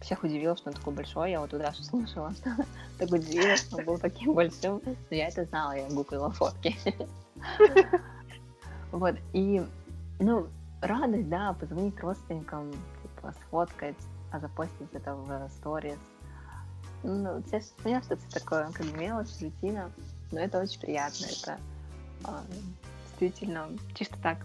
[0.00, 1.30] всех удивило, что он такой большой.
[1.32, 2.56] Я вот туда что слышала, что
[2.98, 4.80] так удивилась, что он был таким большим.
[4.84, 6.76] Но я это знала, я гуглила фотки.
[8.92, 9.62] Вот, и,
[10.18, 10.48] ну,
[10.80, 13.94] радость, да, позвонить родственникам, типа, сфоткать,
[14.30, 15.98] а запостить это в сторис.
[17.02, 17.42] Ну,
[17.82, 19.90] понятно, что это такое, как мелочь, рутина,
[20.32, 21.58] но это очень приятно, это
[22.24, 22.42] а,
[23.06, 24.38] действительно чисто так,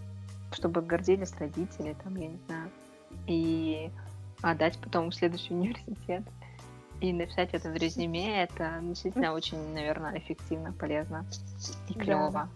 [0.52, 2.72] чтобы гордились родители, там, я не знаю,
[3.28, 3.92] и
[4.42, 6.24] отдать потом в следующий университет
[7.02, 11.26] и написать это в резюме, это действительно очень, наверное, эффективно, полезно
[11.90, 12.32] и клево.
[12.32, 12.50] Да.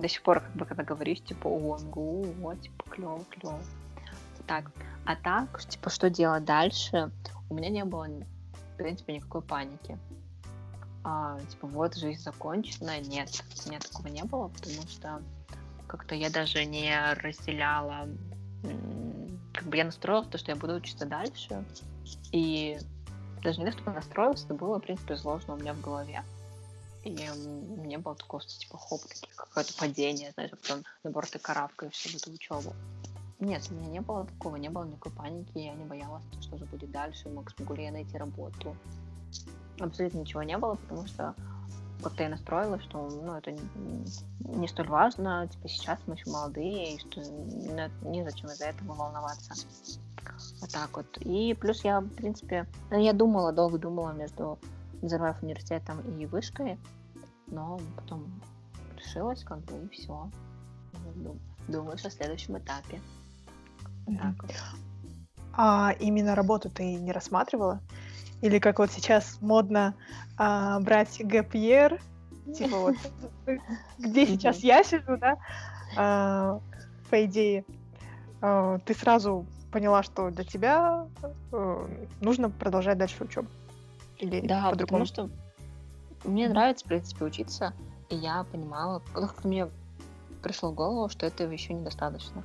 [0.00, 3.58] До сих пор, как бы, когда говоришь, типа, о, МГУ, вот, типа, клево, клево.
[4.46, 4.70] Так,
[5.06, 7.10] а так, типа, что делать дальше?
[7.50, 9.98] У меня не было, в принципе, никакой паники.
[11.04, 13.00] А, типа, вот, жизнь закончена.
[13.00, 15.22] Нет, у меня такого не было, потому что
[15.86, 18.08] как-то я даже не разделяла
[19.64, 21.64] как бы я настроилась, то, что я буду учиться дальше.
[22.32, 22.78] И
[23.42, 26.22] даже не то, чтобы настроилась, это было, в принципе, сложно у меня в голове.
[27.04, 29.00] И не было что, типа, хоп,
[29.36, 32.74] какое-то падение, знаешь, а потом, наоборот, ты карабкаешься в эту учебу.
[33.40, 36.64] Нет, у меня не было такого, не было никакой паники, я не боялась, что же
[36.66, 38.76] будет дальше, мог, смогу ли я найти работу.
[39.80, 41.34] Абсолютно ничего не было, потому что
[42.02, 43.56] как-то я настроилась, что ну, это
[44.40, 47.20] не, столь важно, типа сейчас мы еще молодые, и что
[48.02, 49.54] незачем из-за этого волноваться.
[50.60, 51.06] Вот так вот.
[51.20, 54.58] И плюс я, в принципе, ну, я думала, долго думала между
[55.02, 56.78] Назарбаев университетом и вышкой,
[57.46, 58.26] но потом
[58.96, 60.30] решилась, как бы, и все.
[61.68, 63.00] Думаю, что в следующем этапе.
[64.06, 64.50] Так.
[65.52, 67.80] А именно работу ты не рассматривала?
[68.40, 69.94] Или как вот сейчас модно
[70.36, 72.00] а, брать гэпьер,
[72.56, 72.96] типа вот,
[73.98, 75.38] где сейчас я сижу, да,
[75.96, 76.60] а,
[77.08, 77.64] по идее,
[78.40, 81.06] а, ты сразу поняла, что для тебя
[81.52, 81.90] а,
[82.20, 83.48] нужно продолжать дальше учебу?
[84.18, 85.30] Или да, потому что
[86.24, 87.72] мне нравится, в принципе, учиться,
[88.08, 89.68] и я понимала, как мне
[90.42, 92.42] пришло в голову, что этого еще недостаточно.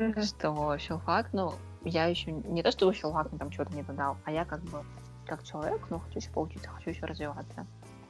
[0.00, 0.22] Mm-hmm.
[0.22, 1.52] Что филфак, ну,
[1.84, 4.82] я еще не то, что филфак мне там чего-то не додал, а я как бы
[5.26, 7.66] как человек, но хочу еще поучиться, хочу еще развиваться.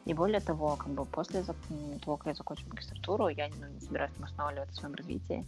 [0.07, 4.13] И более того, как бы после того, как я закончу магистратуру, я ну, не собираюсь
[4.15, 5.45] там останавливаться в своем развитии.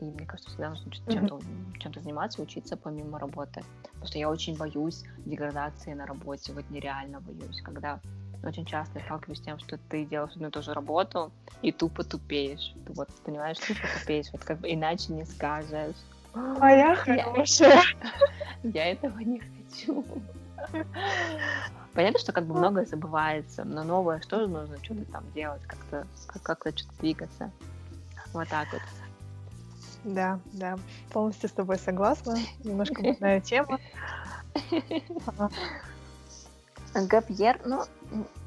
[0.00, 1.78] И мне кажется, всегда нужно чем-то, mm-hmm.
[1.80, 3.62] чем-то заниматься, учиться помимо работы.
[3.82, 8.00] Потому что я очень боюсь деградации на работе, вот нереально боюсь, когда
[8.42, 11.32] очень часто я сталкиваюсь с тем, что ты делаешь одну и ту же работу
[11.62, 12.74] и тупо тупеешь.
[12.86, 15.96] Ты вот понимаешь, тупо тупеешь, вот как бы иначе не скажешь.
[16.34, 17.82] А я хорошая.
[18.62, 20.04] Я этого не хочу.
[21.94, 26.06] Понятно, что как бы многое забывается, но новое что же нужно что-то там делать, как-то
[26.26, 27.52] как- как-то что-то двигаться.
[28.32, 28.82] Вот так вот.
[30.04, 30.78] Да, да,
[31.10, 32.36] полностью с тобой согласна.
[32.62, 33.78] Немножко больная тема.
[36.94, 37.84] Гапьер, ну,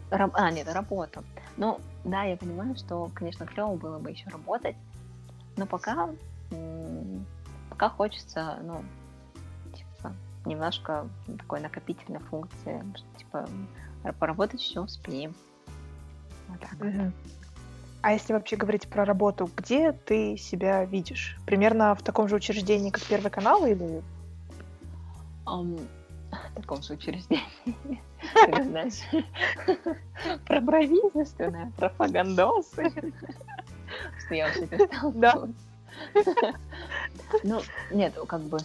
[0.09, 0.31] раб...
[0.33, 1.23] а, нет, работа.
[1.57, 4.75] Ну, да, я понимаю, что, конечно, клево было бы еще работать,
[5.57, 6.09] но пока,
[7.69, 8.83] пока хочется, ну,
[9.73, 10.13] типа,
[10.45, 12.83] немножко такой накопительной функции,
[13.17, 13.47] типа,
[14.19, 15.35] поработать еще успеем.
[16.47, 16.73] Вот так.
[16.73, 17.11] Угу.
[18.03, 21.37] А если вообще говорить про работу, где ты себя видишь?
[21.45, 24.01] Примерно в таком же учреждении, как Первый канал, или?
[25.45, 25.87] Um,
[26.51, 28.01] в таком учреждении.
[28.63, 29.01] знаешь,
[30.45, 32.91] про правительственное, пропагандосы.
[34.25, 35.47] Что я вообще перестала Да.
[37.43, 38.57] Ну, нет, как бы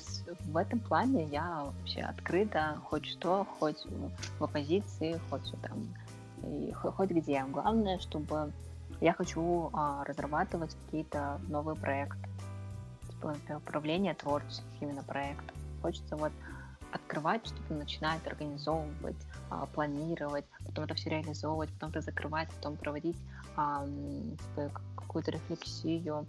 [0.46, 3.84] в этом плане я вообще открыта, хоть что, хоть
[4.38, 5.86] в оппозиции, хоть там,
[6.44, 7.44] и хоть где.
[7.44, 8.52] Главное, чтобы
[9.00, 12.28] я хочу а, разрабатывать какие-то новые проекты.
[13.08, 15.56] Типа управление творческих именно проектов.
[15.82, 16.32] Хочется вот
[16.96, 19.16] открывать что-то, начинать организовывать,
[19.50, 23.16] а, планировать, потом это все реализовывать, потом это закрывать, потом проводить
[23.56, 26.26] а, типа, какую-то рефлексию,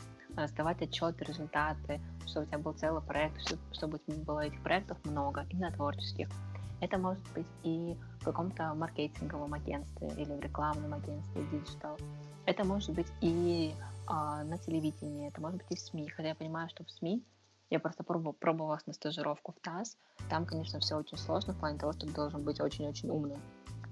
[0.47, 3.37] сдавать отчеты, результаты, чтобы у тебя был целый проект,
[3.71, 6.29] чтобы было этих проектов много, именно творческих.
[6.79, 11.97] Это может быть и в каком-то маркетинговом агентстве или в рекламном агентстве, digital.
[12.45, 13.73] Это может быть и
[14.05, 16.07] а, на телевидении, это может быть и в СМИ.
[16.09, 17.23] Хотя я понимаю, что в СМИ
[17.69, 19.97] я просто пробовала, пробовалась на стажировку в ТАСС.
[20.29, 23.39] Там, конечно, все очень сложно в плане того, что ты должен быть очень-очень умным.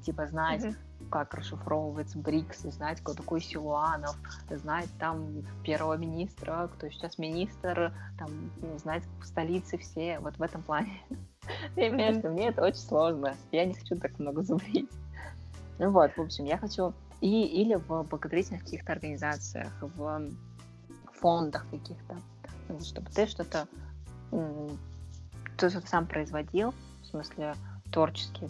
[0.03, 1.09] Типа знать, mm-hmm.
[1.09, 4.15] как расшифровывается БРИКС, знать, кто такой Силуанов,
[4.49, 10.19] знать там первого министра, кто сейчас министр, там, ну, знать столицы все.
[10.19, 11.01] Вот в этом плане.
[11.75, 13.35] Я имею мне это очень сложно.
[13.51, 14.89] Я не хочу так много зубрить.
[15.79, 20.31] Ну вот, в общем, я хочу и, или в благотворительных каких-то организациях, в
[21.19, 22.17] фондах каких-то,
[22.83, 23.67] чтобы ты что-то
[25.57, 27.55] ты что-то сам производил, в смысле
[27.91, 28.49] творчески,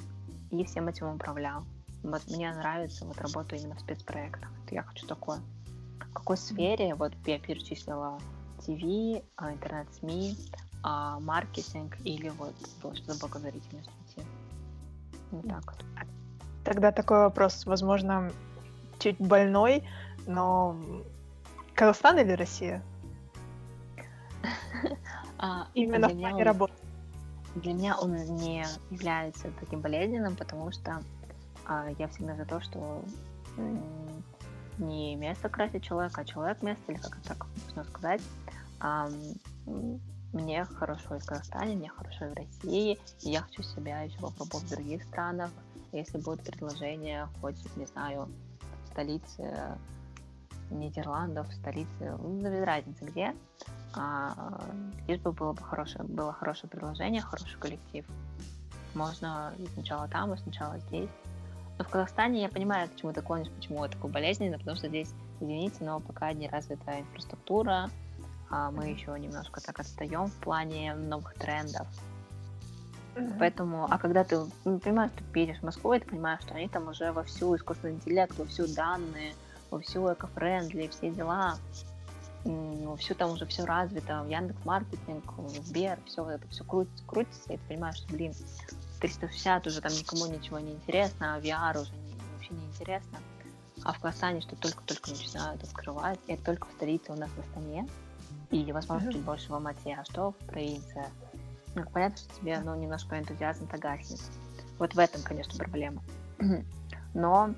[0.51, 1.63] и всем этим управлял.
[2.03, 4.49] Вот мне нравится вот работа именно в спецпроектах.
[4.72, 5.39] Я хочу такое.
[5.99, 8.20] В какой сфере, вот я перечислила
[8.59, 10.36] ТВ, а, интернет-СМИ,
[10.84, 12.55] а, маркетинг или вот
[12.95, 13.89] что-то благотворительность
[15.32, 15.84] Вот так вот.
[16.63, 18.32] Тогда такой вопрос, возможно,
[18.99, 19.84] чуть больной,
[20.26, 20.76] но
[21.76, 22.84] Казахстан или Россия?
[25.38, 26.73] А, Именно в плане работы.
[27.55, 31.01] Для меня он не является таким болезненным, потому что
[31.65, 33.01] а, я всегда за то, что
[34.77, 38.21] не место красит человека, а человек место, или как так можно сказать.
[38.79, 39.09] А,
[40.33, 44.19] мне хорошо и в Казахстане, мне хорошо и в России, и я хочу себя еще
[44.19, 45.51] попробовать в других странах.
[45.93, 48.27] Если будет предложение, хоть, не знаю,
[48.91, 49.77] столице
[50.70, 53.36] Нидерландов, столице, ну, без разницы где,
[53.95, 54.61] а,
[55.07, 58.05] лишь бы было бы хорошее, было хорошее предложение, хороший коллектив.
[58.93, 61.09] Можно и сначала там, и сначала здесь.
[61.78, 64.88] Но в Казахстане я понимаю, к чему ты клонишь, почему это такое болезненно, потому что
[64.88, 67.89] здесь, извините, но пока не развита инфраструктура,
[68.49, 71.88] а мы еще немножко так отстаем в плане новых трендов.
[73.16, 73.36] Mm-hmm.
[73.39, 76.68] Поэтому, а когда ты ну, понимаешь, ты едешь в Москву, и ты понимаешь, что они
[76.68, 79.34] там уже вовсю искусственный интеллект, вовсю данные,
[79.76, 81.57] вовсю экофрендли, все дела,
[82.45, 87.53] вовсю там уже все развито, в Яндекс Маркетинг, в Сбер, все это все крутится, крутится,
[87.53, 88.34] и ты понимаешь, что, блин,
[89.01, 93.19] 360 уже там никому ничего не интересно, а VR уже не, вообще не интересно.
[93.84, 97.39] А в Казахстане что только-только начинают открывать, и это только в столице у нас в
[97.39, 97.88] Астане,
[98.51, 99.13] и, возможно, mm-hmm.
[99.13, 101.05] чуть больше в Алмате, а что в провинции?
[101.76, 104.21] Ну, понятно, что тебе ну, немножко энтузиазм-то гаснет.
[104.80, 106.01] Вот в этом, конечно, проблема.
[107.13, 107.53] Но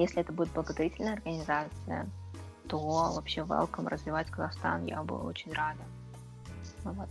[0.00, 2.08] если это будет благотворительная организация,
[2.68, 5.82] то вообще welcome развивать Казахстан, я бы очень рада.
[6.84, 7.08] Ну, вот.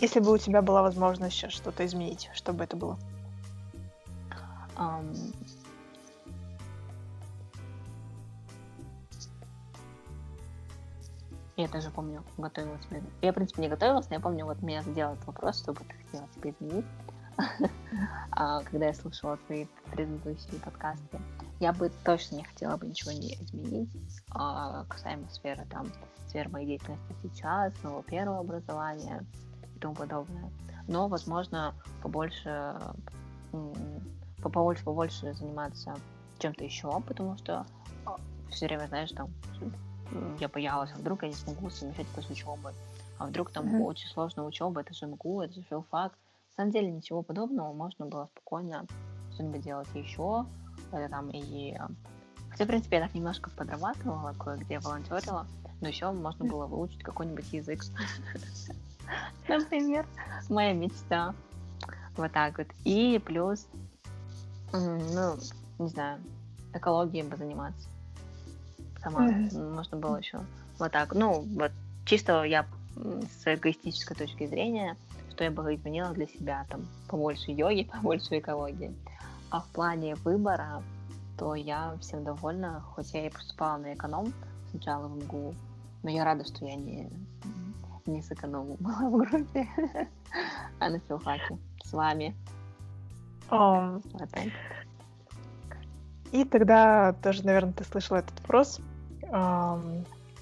[0.00, 2.98] Если бы у тебя была возможность сейчас что-то изменить, что бы это было?
[4.76, 5.16] Um,
[11.56, 12.80] Я даже помню, готовилась.
[13.22, 15.80] Я, в принципе, не готовилась, но я помню, вот меня задел этот вопрос, что бы
[15.84, 16.84] ты хотела себе изменить.
[18.36, 21.20] А, когда я слушала твои предыдущие подкасты.
[21.60, 23.90] Я бы точно не хотела бы ничего не изменить
[24.30, 25.86] а, касаемо сферы, там,
[26.26, 29.24] сферы моей деятельности сейчас, моего первого образования
[29.76, 30.50] и тому подобное.
[30.88, 32.76] Но, возможно, побольше,
[34.42, 35.94] побольше, побольше заниматься
[36.40, 37.64] чем-то еще, потому что
[38.04, 38.16] а,
[38.50, 39.30] все время, знаешь, там
[40.40, 42.72] я боялась, а вдруг я не смогу совмещать с учебой,
[43.18, 43.82] а вдруг там mm-hmm.
[43.82, 46.12] очень сложная учеба, это же МГУ, это же филфак.
[46.56, 48.86] Самом деле ничего подобного, можно было спокойно
[49.32, 50.46] что-нибудь делать еще,
[50.92, 51.76] это там и...
[52.50, 55.46] Хотя, в принципе, я так немножко подрабатывала, кое-где волонтерила,
[55.80, 57.82] Но еще можно было выучить какой-нибудь язык.
[59.48, 60.06] Например,
[60.48, 61.34] моя мечта.
[62.16, 62.68] Вот так вот.
[62.84, 63.66] И плюс,
[64.72, 65.36] ну,
[65.80, 66.20] не знаю,
[66.72, 67.88] экологией бы заниматься.
[69.02, 69.28] Сама.
[69.52, 70.40] Можно было еще
[70.78, 71.14] вот так.
[71.14, 71.72] Ну, вот
[72.04, 74.96] чисто я с эгоистической точки зрения,
[75.34, 78.94] что я бы изменила для себя, там, побольше йоги, побольше экологии.
[79.50, 80.82] А в плане выбора,
[81.36, 84.32] то я всем довольна, хоть я и поступала на эконом
[84.70, 85.54] сначала в МГУ,
[86.02, 87.10] но я рада, что я не,
[88.06, 89.68] не с экономом была в группе,
[90.78, 92.34] а на филфаке с вами.
[93.50, 94.22] Вот
[96.32, 98.80] И тогда тоже, наверное, ты слышала этот вопрос.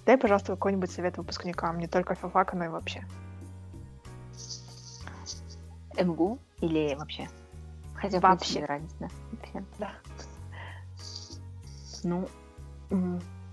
[0.07, 3.05] Дай, пожалуйста, какой-нибудь совет выпускникам, не только филфака, но и вообще.
[5.97, 7.29] МГУ или вообще?
[7.95, 8.65] Хотя вообще.
[8.65, 9.11] разница.
[9.31, 9.65] Вообще.
[9.79, 9.93] Да.
[12.05, 12.29] Ну,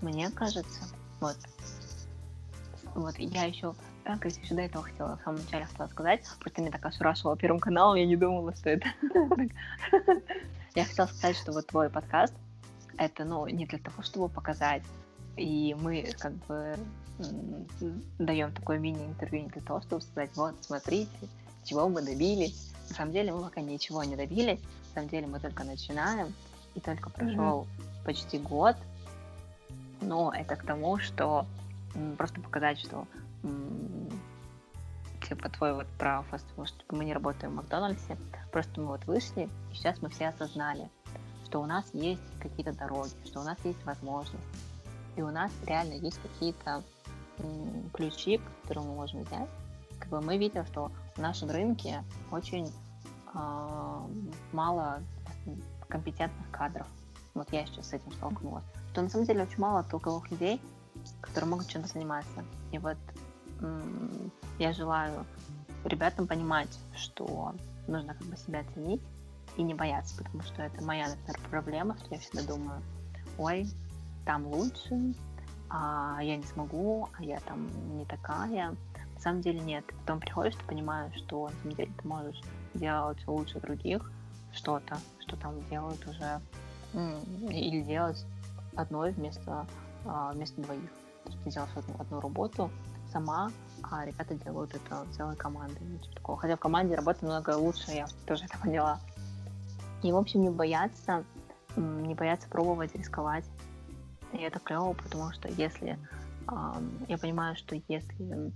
[0.00, 0.82] мне кажется,
[1.20, 1.36] вот,
[2.94, 3.74] вот я еще,
[4.04, 7.36] так, если еще до этого хотела, в самом начале хотела сказать, просто меня так ошарашило
[7.36, 8.88] Первым каналом, я не думала, что это...
[10.76, 12.32] Я хотела сказать, что вот твой подкаст,
[12.96, 14.84] это, ну, не для того, чтобы показать,
[15.36, 16.76] и мы как бы
[18.18, 21.10] даем такое мини-интервью не для того, чтобы сказать, вот, смотрите,
[21.64, 22.72] чего мы добились.
[22.88, 26.34] На самом деле мы пока ничего не добились, на самом деле мы только начинаем,
[26.74, 28.04] и только прошел mm-hmm.
[28.04, 28.76] почти год,
[30.00, 31.46] но это к тому, что
[32.16, 33.06] просто показать, что
[35.28, 38.16] типа твой вот про фастфуд, что мы не работаем в Макдональдсе,
[38.50, 40.90] просто мы вот вышли, и сейчас мы все осознали,
[41.44, 44.38] что у нас есть какие-то дороги, что у нас есть возможности,
[45.16, 46.82] и у нас реально есть какие-то
[47.92, 49.48] ключи, которые мы можем взять.
[50.00, 52.72] Как бы мы видим, что в нашем рынке очень
[53.34, 54.00] э,
[54.52, 55.00] мало
[55.88, 56.86] компетентных кадров.
[57.34, 58.64] Вот я сейчас с этим столкнулась.
[58.90, 60.60] Что на самом деле очень мало толковых людей,
[61.20, 62.44] которые могут чем-то заниматься.
[62.72, 62.96] И вот
[64.58, 65.24] я желаю
[65.84, 67.54] ребятам понимать, что
[67.86, 69.02] нужно как бы себя ценить
[69.56, 72.82] и не бояться, потому что это моя, например, проблема, что я всегда думаю,
[73.38, 73.68] ой,
[74.24, 75.14] там лучше,
[75.68, 78.74] а я не смогу, а я там не такая.
[79.20, 79.84] На самом деле нет.
[80.00, 82.40] Потом приходишь, ты понимаешь, что на самом деле ты можешь
[82.72, 84.10] делать лучше других
[84.54, 86.40] что-то, что там делают уже,
[87.50, 88.24] или делать
[88.74, 89.66] одной вместо,
[90.06, 90.90] а, вместо двоих.
[91.24, 92.70] То есть ты делаешь одну, одну работу
[93.12, 93.50] сама,
[93.82, 95.82] а ребята делают это целой командой.
[95.82, 96.38] Ну, типа такого.
[96.38, 99.00] Хотя в команде работа намного лучше, я тоже это поняла.
[100.02, 101.24] И, в общем, не бояться,
[101.76, 103.44] не бояться пробовать, рисковать.
[104.32, 105.98] И это клево, потому что если
[107.06, 108.50] я понимаю, что если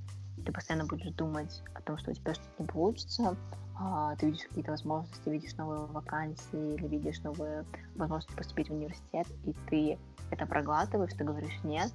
[0.45, 3.37] ты постоянно будешь думать о том, что у тебя что-то не получится,
[3.81, 7.65] э, ты видишь какие-то возможности, видишь новые вакансии или видишь новые
[7.97, 9.99] возможности поступить в университет, и ты
[10.31, 11.91] это проглатываешь, ты говоришь нет,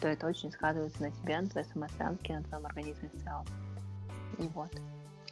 [0.00, 3.46] то это очень сказывается на тебе, на твоей самооценке, на твоем организме в целом.
[4.38, 4.70] И вот.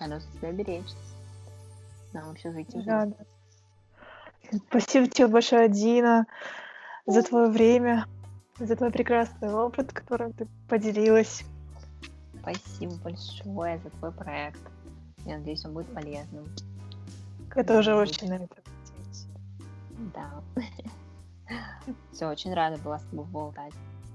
[0.01, 0.93] А нужно себя беречь.
[2.13, 3.17] Нам вообще зайти да, да.
[4.69, 6.27] Спасибо тебе большое, Дина,
[7.07, 8.07] за твое время,
[8.59, 11.45] за твой прекрасный опыт, которым ты поделилась.
[12.43, 14.61] Спасибо большое за твой проект.
[15.25, 16.45] Я надеюсь, он будет полезным.
[17.55, 18.57] Я тоже очень на это.
[20.15, 20.43] Да.
[22.13, 23.75] Все, очень рада была с тобой болтать.